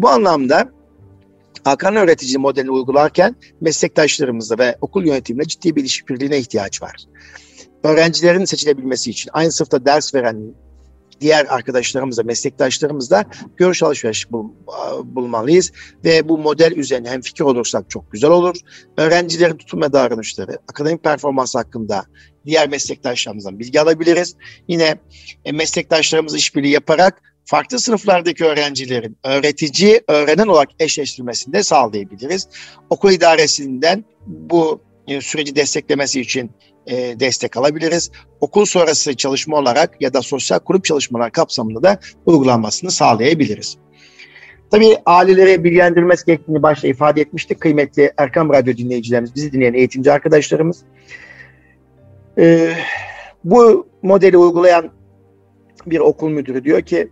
Bu 0.00 0.08
anlamda 0.08 0.68
Hakan 1.64 1.96
öğretici 1.96 2.38
modelini 2.38 2.70
uygularken 2.70 3.36
meslektaşlarımızla 3.60 4.58
ve 4.58 4.76
okul 4.80 5.06
yönetimine 5.06 5.44
ciddi 5.44 5.76
bir 5.76 5.84
işbirliğine 5.84 6.38
ihtiyaç 6.38 6.82
var. 6.82 6.96
Öğrencilerin 7.84 8.44
seçilebilmesi 8.44 9.10
için 9.10 9.30
aynı 9.32 9.52
sınıfta 9.52 9.84
ders 9.84 10.14
veren 10.14 10.54
diğer 11.20 11.46
arkadaşlarımızla, 11.46 12.22
meslektaşlarımızla 12.22 13.24
görüş 13.56 13.82
alışveriş 13.82 14.32
bul, 14.32 14.50
bulmalıyız. 15.04 15.72
Ve 16.04 16.28
bu 16.28 16.38
model 16.38 16.72
üzerine 16.72 17.10
hem 17.10 17.20
fikir 17.20 17.44
olursak 17.44 17.90
çok 17.90 18.12
güzel 18.12 18.30
olur. 18.30 18.56
Öğrencilerin 18.96 19.56
tutum 19.56 19.82
ve 19.82 19.92
davranışları, 19.92 20.58
akademik 20.68 21.04
performans 21.04 21.54
hakkında 21.54 22.04
diğer 22.46 22.68
meslektaşlarımızdan 22.68 23.58
bilgi 23.58 23.80
alabiliriz. 23.80 24.36
Yine 24.68 24.98
e, 25.44 25.52
meslektaşlarımız 25.52 26.34
işbirliği 26.34 26.72
yaparak 26.72 27.31
farklı 27.44 27.78
sınıflardaki 27.78 28.44
öğrencilerin 28.44 29.16
öğretici, 29.24 30.00
öğrenen 30.08 30.46
olarak 30.46 30.68
eşleştirmesini 30.78 31.54
de 31.54 31.62
sağlayabiliriz. 31.62 32.48
Okul 32.90 33.10
idaresinden 33.10 34.04
bu 34.26 34.80
e, 35.08 35.20
süreci 35.20 35.56
desteklemesi 35.56 36.20
için 36.20 36.50
e, 36.86 37.20
destek 37.20 37.56
alabiliriz. 37.56 38.10
Okul 38.40 38.64
sonrası 38.64 39.16
çalışma 39.16 39.56
olarak 39.56 40.02
ya 40.02 40.14
da 40.14 40.22
sosyal 40.22 40.58
grup 40.66 40.84
çalışmalar 40.84 41.32
kapsamında 41.32 41.82
da 41.82 41.98
uygulanmasını 42.26 42.90
sağlayabiliriz. 42.90 43.76
Tabii 44.70 44.96
ailelere 45.06 45.64
bilgilendirmesi 45.64 46.26
gerektiğini 46.26 46.62
başta 46.62 46.88
ifade 46.88 47.20
etmiştik. 47.20 47.60
Kıymetli 47.60 48.12
Erkam 48.16 48.52
Radyo 48.52 48.76
dinleyicilerimiz, 48.76 49.34
bizi 49.34 49.52
dinleyen 49.52 49.74
eğitimci 49.74 50.12
arkadaşlarımız. 50.12 50.82
Ee, 52.38 52.72
bu 53.44 53.86
modeli 54.02 54.36
uygulayan 54.36 54.90
bir 55.86 55.98
okul 55.98 56.28
müdürü 56.28 56.64
diyor 56.64 56.82
ki 56.82 57.08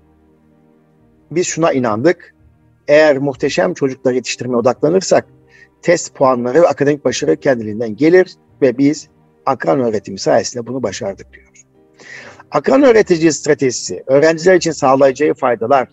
biz 1.31 1.47
şuna 1.47 1.73
inandık. 1.73 2.35
Eğer 2.89 3.19
muhteşem 3.19 3.75
çocuklar 3.75 4.13
yetiştirmeye 4.13 4.57
odaklanırsak 4.57 5.27
test 5.83 6.15
puanları 6.15 6.63
ve 6.63 6.69
akademik 6.69 7.05
başarı 7.05 7.37
kendiliğinden 7.37 7.97
gelir 7.97 8.35
ve 8.63 8.79
biz 8.79 9.09
akran 9.47 9.81
öğretimi 9.81 10.19
sayesinde 10.19 10.67
bunu 10.67 10.83
başardık 10.83 11.33
diyor. 11.33 11.47
Akran 12.51 12.83
öğretici 12.83 13.33
stratejisi 13.33 14.03
öğrenciler 14.07 14.55
için 14.55 14.73
sağlayacağı 14.73 15.35
faydalar 15.35 15.89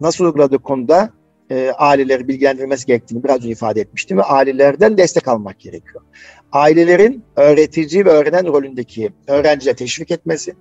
nasıl 0.00 0.24
uyguladığı 0.24 0.58
konuda 0.58 1.12
e, 1.50 1.70
aileleri 1.70 2.28
bilgilendirmesi 2.28 2.86
gerektiğini 2.86 3.24
biraz 3.24 3.36
önce 3.36 3.48
ifade 3.48 3.80
etmiştim 3.80 4.18
ve 4.18 4.22
ailelerden 4.22 4.98
destek 4.98 5.28
almak 5.28 5.60
gerekiyor. 5.60 6.02
Ailelerin 6.52 7.24
öğretici 7.36 8.04
ve 8.04 8.10
öğrenen 8.10 8.46
rolündeki 8.46 9.12
öğrenciler 9.26 9.76
teşvik 9.76 10.10
etmesi, 10.10 10.54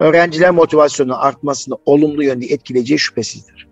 öğrenciler 0.00 0.50
motivasyonu 0.50 1.24
artmasını 1.24 1.74
olumlu 1.86 2.24
yönde 2.24 2.46
etkileyeceği 2.46 2.98
şüphesizdir. 2.98 3.67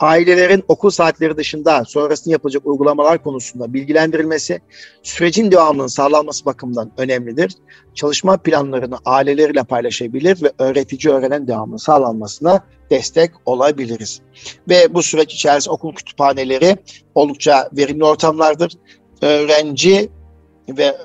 Ailelerin 0.00 0.64
okul 0.68 0.90
saatleri 0.90 1.36
dışında 1.36 1.84
sonrasında 1.84 2.32
yapılacak 2.32 2.66
uygulamalar 2.66 3.22
konusunda 3.22 3.72
bilgilendirilmesi, 3.72 4.60
sürecin 5.02 5.50
devamının 5.50 5.86
sağlanması 5.86 6.44
bakımından 6.44 6.92
önemlidir. 6.96 7.52
Çalışma 7.94 8.36
planlarını 8.36 8.98
aileleriyle 9.04 9.62
paylaşabilir 9.62 10.42
ve 10.42 10.52
öğretici 10.58 11.14
öğrenen 11.14 11.48
devamının 11.48 11.76
sağlanmasına 11.76 12.64
destek 12.90 13.30
olabiliriz. 13.46 14.20
Ve 14.68 14.94
bu 14.94 15.02
süreç 15.02 15.34
içerisinde 15.34 15.74
okul 15.74 15.94
kütüphaneleri 15.94 16.76
oldukça 17.14 17.70
verimli 17.72 18.04
ortamlardır. 18.04 18.72
Öğrenci 19.22 20.08
ve 20.68 20.96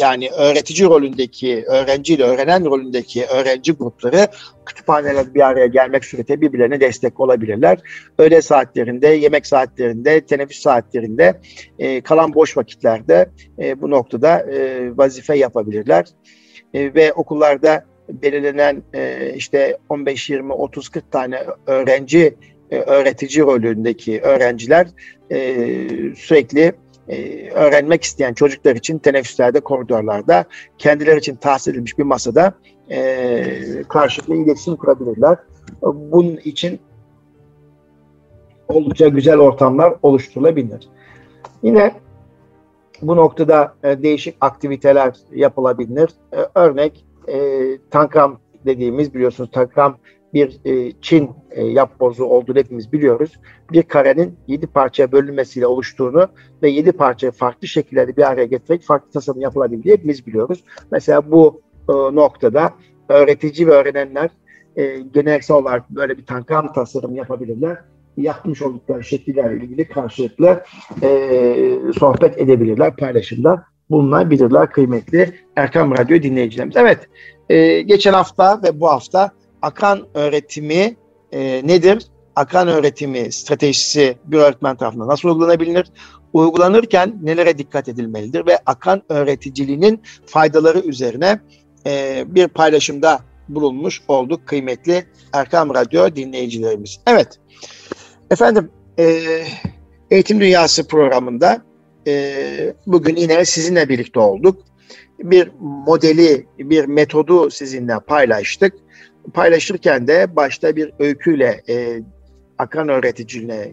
yani 0.00 0.30
öğretici 0.30 0.88
rolündeki, 0.88 1.64
öğrenciyle 1.66 2.24
öğrenen 2.24 2.64
rolündeki 2.64 3.26
öğrenci 3.26 3.72
grupları 3.72 4.26
kütüphaneler 4.66 5.34
bir 5.34 5.40
araya 5.40 5.66
gelmek 5.66 6.04
suretiyle 6.04 6.40
birbirlerine 6.40 6.80
destek 6.80 7.20
olabilirler. 7.20 7.78
Öğle 8.18 8.42
saatlerinde, 8.42 9.08
yemek 9.08 9.46
saatlerinde, 9.46 10.20
teneffüs 10.20 10.60
saatlerinde, 10.60 11.40
e, 11.78 12.00
kalan 12.00 12.34
boş 12.34 12.56
vakitlerde 12.56 13.30
e, 13.58 13.80
bu 13.80 13.90
noktada 13.90 14.38
e, 14.40 14.90
vazife 14.96 15.36
yapabilirler. 15.36 16.06
E, 16.74 16.94
ve 16.94 17.12
okullarda 17.12 17.84
belirlenen 18.08 18.82
e, 18.94 19.32
işte 19.36 19.78
15, 19.88 20.30
20, 20.30 20.52
30, 20.52 20.88
40 20.88 21.12
tane 21.12 21.44
öğrenci, 21.66 22.34
e, 22.70 22.76
öğretici 22.76 23.44
rolündeki 23.44 24.20
öğrenciler 24.20 24.86
e, 25.30 25.38
sürekli 26.16 26.72
e, 27.10 27.50
öğrenmek 27.50 28.04
isteyen 28.04 28.34
çocuklar 28.34 28.76
için 28.76 28.98
teneffüslerde, 28.98 29.60
koridorlarda, 29.60 30.44
kendileri 30.78 31.18
için 31.18 31.36
tahsis 31.36 31.68
edilmiş 31.68 31.98
bir 31.98 32.02
masada 32.02 32.54
e, 32.90 33.82
karşılıklı 33.88 34.36
iletişim 34.36 34.76
kurabilirler. 34.76 35.38
Bunun 35.82 36.36
için 36.36 36.80
oldukça 38.68 39.08
güzel 39.08 39.38
ortamlar 39.38 39.94
oluşturulabilir. 40.02 40.88
Yine 41.62 41.94
bu 43.02 43.16
noktada 43.16 43.74
e, 43.84 44.02
değişik 44.02 44.36
aktiviteler 44.40 45.16
yapılabilir. 45.32 46.10
E, 46.32 46.38
örnek 46.54 47.04
e, 47.28 47.60
tankam 47.90 48.38
dediğimiz 48.66 49.14
biliyorsunuz 49.14 49.50
tankam 49.50 49.96
bir 50.34 50.60
e, 50.64 50.92
Çin 51.00 51.30
e, 51.50 51.64
yapbozu 51.64 52.24
olduğunu 52.24 52.58
hepimiz 52.58 52.92
biliyoruz. 52.92 53.32
Bir 53.72 53.82
karenin 53.82 54.36
yedi 54.46 54.66
parçaya 54.66 55.12
bölünmesiyle 55.12 55.66
oluştuğunu 55.66 56.28
ve 56.62 56.70
yedi 56.70 56.92
parçayı 56.92 57.32
farklı 57.32 57.68
şekillerde 57.68 58.16
bir 58.16 58.30
araya 58.30 58.46
getirerek 58.46 58.82
farklı 58.82 59.10
tasarım 59.10 59.40
yapılabildiğini 59.40 59.98
hepimiz 59.98 60.26
biliyoruz. 60.26 60.64
Mesela 60.92 61.30
bu 61.30 61.60
e, 61.88 61.92
noktada 61.92 62.74
öğretici 63.08 63.66
ve 63.66 63.70
öğrenenler 63.70 64.30
e, 64.76 64.98
geleneksel 65.14 65.56
olarak 65.56 65.90
böyle 65.90 66.18
bir 66.18 66.26
tankam 66.26 66.72
tasarım 66.72 67.14
yapabilirler. 67.14 67.78
Yapmış 68.16 68.62
oldukları 68.62 69.04
şekillerle 69.04 69.64
ilgili 69.64 69.88
karşılıklı 69.88 70.64
e, 71.02 71.78
sohbet 71.98 72.38
edebilirler, 72.38 72.96
paylaşımda 72.96 73.64
bulunabilirler 73.90 74.70
kıymetli 74.70 75.34
Erkam 75.56 75.98
Radyo 75.98 76.22
dinleyicilerimiz. 76.22 76.76
Evet, 76.76 77.08
e, 77.48 77.80
geçen 77.80 78.12
hafta 78.12 78.60
ve 78.62 78.80
bu 78.80 78.88
hafta 78.88 79.30
akran 79.62 80.06
öğretimi 80.14 80.96
e, 81.32 81.62
nedir? 81.64 82.06
Akran 82.36 82.68
öğretimi 82.68 83.32
stratejisi 83.32 84.18
bir 84.24 84.38
öğretmen 84.38 84.76
tarafından 84.76 85.08
nasıl 85.08 85.28
uygulanabilir? 85.28 85.86
Uygulanırken 86.32 87.18
nelere 87.22 87.58
dikkat 87.58 87.88
edilmelidir 87.88 88.46
ve 88.46 88.58
akran 88.66 89.02
öğreticiliğinin 89.08 90.02
faydaları 90.26 90.80
üzerine 90.80 91.40
e, 91.86 92.24
bir 92.26 92.48
paylaşımda 92.48 93.20
bulunmuş 93.48 94.02
olduk 94.08 94.46
kıymetli 94.46 95.04
Erkam 95.32 95.74
Radyo 95.74 96.16
dinleyicilerimiz. 96.16 97.00
Evet, 97.06 97.38
efendim 98.30 98.70
e, 98.98 99.22
Eğitim 100.10 100.40
Dünyası 100.40 100.88
programında 100.88 101.62
e, 102.06 102.74
bugün 102.86 103.16
yine 103.16 103.44
sizinle 103.44 103.88
birlikte 103.88 104.20
olduk. 104.20 104.64
Bir 105.18 105.50
modeli, 105.60 106.46
bir 106.58 106.84
metodu 106.84 107.50
sizinle 107.50 108.00
paylaştık 108.06 108.74
paylaşırken 109.30 110.06
de 110.06 110.36
başta 110.36 110.76
bir 110.76 110.92
öyküyle 110.98 111.62
e, 111.68 112.00
akran 112.58 112.88
öğreticiliğine 112.88 113.72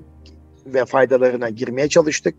ve 0.65 0.85
faydalarına 0.85 1.49
girmeye 1.49 1.89
çalıştık. 1.89 2.35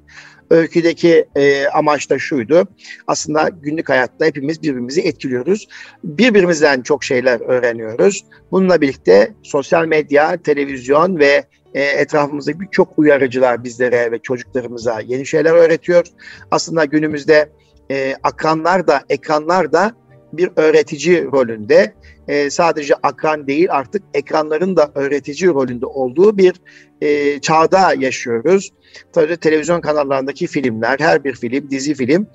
Öyküdeki 0.50 1.26
e, 1.36 1.66
amaç 1.66 2.10
da 2.10 2.18
şuydu. 2.18 2.68
Aslında 3.06 3.48
günlük 3.48 3.88
hayatta 3.88 4.26
hepimiz 4.26 4.62
birbirimizi 4.62 5.00
etkiliyoruz. 5.00 5.68
Birbirimizden 6.04 6.82
çok 6.82 7.04
şeyler 7.04 7.40
öğreniyoruz. 7.40 8.24
Bununla 8.50 8.80
birlikte 8.80 9.34
sosyal 9.42 9.86
medya, 9.86 10.36
televizyon 10.36 11.18
ve 11.18 11.44
e, 11.74 11.82
etrafımızdaki 11.82 12.60
birçok 12.60 12.98
uyarıcılar 12.98 13.64
bizlere 13.64 14.12
ve 14.12 14.18
çocuklarımıza 14.18 15.00
yeni 15.00 15.26
şeyler 15.26 15.52
öğretiyor. 15.52 16.06
Aslında 16.50 16.84
günümüzde 16.84 17.48
e, 17.90 18.16
akranlar 18.22 18.86
da, 18.86 19.02
ekranlar 19.08 19.72
da 19.72 19.92
bir 20.32 20.50
öğretici 20.56 21.24
rolünde 21.24 21.94
e, 22.28 22.50
sadece 22.50 22.94
akran 23.02 23.46
değil 23.46 23.68
artık 23.70 24.02
ekranların 24.14 24.76
da 24.76 24.90
öğretici 24.94 25.50
rolünde 25.50 25.86
olduğu 25.86 26.38
bir 26.38 26.54
e, 27.00 27.40
çağda 27.40 27.94
yaşıyoruz. 27.98 28.70
Tabii 29.12 29.36
televizyon 29.36 29.80
kanallarındaki 29.80 30.46
filmler, 30.46 30.98
her 31.00 31.24
bir 31.24 31.34
film, 31.34 31.70
dizi 31.70 31.94
film 31.94 32.26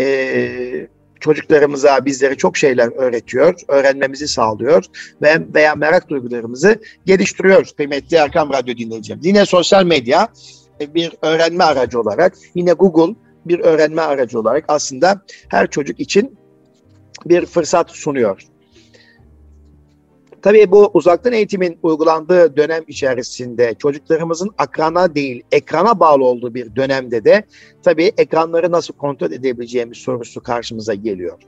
e, 0.00 0.88
çocuklarımıza, 1.20 2.04
bizlere 2.04 2.34
çok 2.34 2.56
şeyler 2.56 2.92
öğretiyor, 2.96 3.54
öğrenmemizi 3.68 4.28
sağlıyor 4.28 4.84
ve 5.22 5.38
veya 5.54 5.74
merak 5.74 6.08
duygularımızı 6.08 6.76
geliştiriyor 7.06 7.68
kıymetli 7.76 8.16
Erkam 8.16 8.52
Radyo 8.52 8.76
dinleyeceğim. 8.76 9.20
Yine 9.24 9.46
sosyal 9.46 9.84
medya 9.84 10.28
e, 10.80 10.94
bir 10.94 11.12
öğrenme 11.22 11.64
aracı 11.64 12.00
olarak, 12.00 12.34
yine 12.54 12.72
Google 12.72 13.14
bir 13.46 13.60
öğrenme 13.60 14.02
aracı 14.02 14.40
olarak 14.40 14.64
aslında 14.68 15.22
her 15.48 15.66
çocuk 15.66 16.00
için 16.00 16.36
bir 17.26 17.46
fırsat 17.46 17.90
sunuyor. 17.90 18.42
Tabii 20.42 20.70
bu 20.70 20.90
uzaktan 20.94 21.32
eğitimin 21.32 21.78
uygulandığı 21.82 22.56
dönem 22.56 22.84
içerisinde 22.88 23.74
çocuklarımızın 23.78 24.50
akrana 24.58 25.14
değil 25.14 25.42
ekrana 25.52 26.00
bağlı 26.00 26.24
olduğu 26.24 26.54
bir 26.54 26.76
dönemde 26.76 27.24
de 27.24 27.44
tabii 27.82 28.12
ekranları 28.18 28.72
nasıl 28.72 28.94
kontrol 28.94 29.32
edebileceğimiz 29.32 29.98
sorusu 29.98 30.40
karşımıza 30.40 30.94
geliyor. 30.94 31.38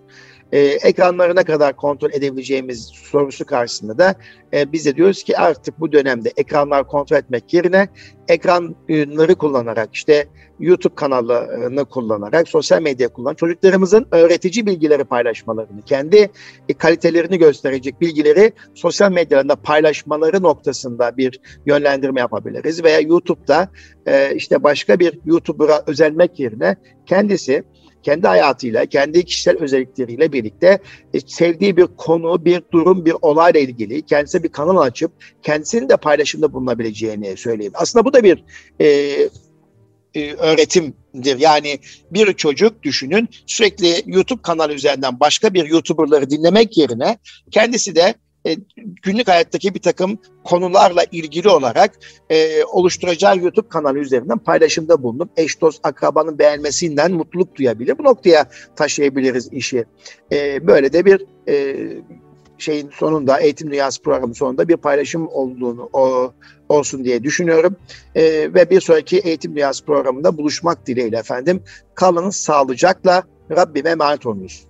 Ee, 0.53 0.59
ekranları 0.61 1.37
ne 1.37 1.45
kadar 1.45 1.77
kontrol 1.77 2.11
edebileceğimiz 2.13 2.91
sorusu 2.95 3.45
karşısında 3.45 3.99
da 3.99 4.15
e, 4.55 4.73
biz 4.73 4.87
de 4.87 4.97
diyoruz 4.97 5.23
ki 5.23 5.39
artık 5.39 5.81
bu 5.81 5.93
dönemde 5.93 6.33
ekranlar 6.37 6.87
kontrol 6.87 7.17
etmek 7.17 7.55
yerine 7.55 7.89
ekranları 8.29 9.35
kullanarak 9.35 9.89
işte 9.93 10.29
YouTube 10.61 10.95
kanalını 10.95 11.85
kullanarak, 11.85 12.49
sosyal 12.49 12.83
medya 12.83 13.09
kullanan 13.09 13.35
çocuklarımızın 13.35 14.07
öğretici 14.13 14.67
bilgileri 14.67 15.05
paylaşmalarını, 15.05 15.83
kendi 15.83 16.31
e, 16.69 16.75
kalitelerini 16.75 17.39
gösterecek 17.39 18.01
bilgileri 18.01 18.53
sosyal 18.75 19.13
medyalarında 19.13 19.57
paylaşmaları 19.57 20.43
noktasında 20.43 21.17
bir 21.17 21.41
yönlendirme 21.67 22.21
yapabiliriz. 22.21 22.85
Veya 22.85 23.01
YouTube'da 23.01 23.69
e, 24.07 24.35
işte 24.35 24.63
başka 24.63 24.99
bir 24.99 25.19
YouTuber'a 25.25 25.83
özelmek 25.87 26.41
yerine 26.41 26.77
kendisi 27.07 27.65
kendi 28.05 28.27
hayatıyla, 28.27 28.87
kendi 28.87 29.25
kişisel 29.25 29.59
özellikleriyle 29.59 30.33
birlikte 30.33 30.79
e, 31.15 31.21
sevdiği 31.21 31.77
bir 31.77 31.87
konu, 31.97 32.45
bir 32.45 32.63
durum, 32.73 33.05
bir 33.05 33.15
olayla 33.23 33.61
ilgili 33.61 34.03
kendisine 34.03 34.43
bir 34.43 34.49
kanal 34.49 34.77
açıp 34.77 35.13
kendisinin 35.43 35.89
de 35.89 35.97
paylaşımda 35.97 36.53
bulunabileceğini 36.53 37.37
söyleyeyim. 37.37 37.73
Aslında 37.75 38.05
bu 38.05 38.13
da 38.13 38.23
bir 38.23 38.45
e, 38.81 38.87
e, 40.15 40.33
öğretimdir. 40.35 41.39
Yani 41.39 41.79
bir 42.11 42.33
çocuk 42.33 42.83
düşünün 42.83 43.29
sürekli 43.47 44.03
YouTube 44.07 44.43
kanalı 44.43 44.73
üzerinden 44.73 45.21
başka 45.21 45.55
bir 45.55 45.65
YouTuber'ları 45.65 46.31
dinlemek 46.31 46.79
yerine 46.79 47.19
kendisi 47.51 47.97
de 47.97 48.15
e, 48.47 48.57
günlük 49.03 49.29
hayattaki 49.29 49.75
bir 49.75 49.83
takım 49.83 50.19
konularla 50.45 51.05
ilgili 51.13 51.49
olarak 51.49 51.99
e, 52.31 52.65
oluşturacağı 52.65 53.39
YouTube 53.39 53.69
kanalı 53.69 53.99
üzerinden 53.99 54.39
paylaşımda 54.39 55.03
bulunup 55.03 55.31
eş 55.37 55.61
dost 55.61 55.87
akrabanın 55.87 56.39
beğenmesinden 56.39 57.13
mutluluk 57.13 57.57
duyabilir. 57.57 57.99
Bu 57.99 58.05
noktaya 58.05 58.47
taşıyabiliriz 58.77 59.53
işi. 59.53 59.85
E, 60.33 60.67
böyle 60.67 60.93
de 60.93 61.05
bir 61.05 61.27
e, 61.49 61.77
şeyin 62.59 62.91
sonunda 62.91 63.41
eğitim 63.41 63.71
dünyası 63.71 64.03
programı 64.03 64.35
sonunda 64.35 64.69
bir 64.69 64.77
paylaşım 64.77 65.29
olduğunu 65.29 65.91
o, 65.93 66.33
olsun 66.69 67.05
diye 67.05 67.23
düşünüyorum. 67.23 67.77
E, 68.15 68.23
ve 68.55 68.71
bir 68.71 68.81
sonraki 68.81 69.19
eğitim 69.19 69.57
dünyası 69.57 69.85
programında 69.85 70.39
buluşmak 70.39 70.87
dileğiyle 70.87 71.19
efendim. 71.19 71.63
Kalın 71.95 72.31
sağlıcakla 72.31 73.23
Rabbime 73.51 73.91
emanet 73.91 74.27
olunuz. 74.27 74.65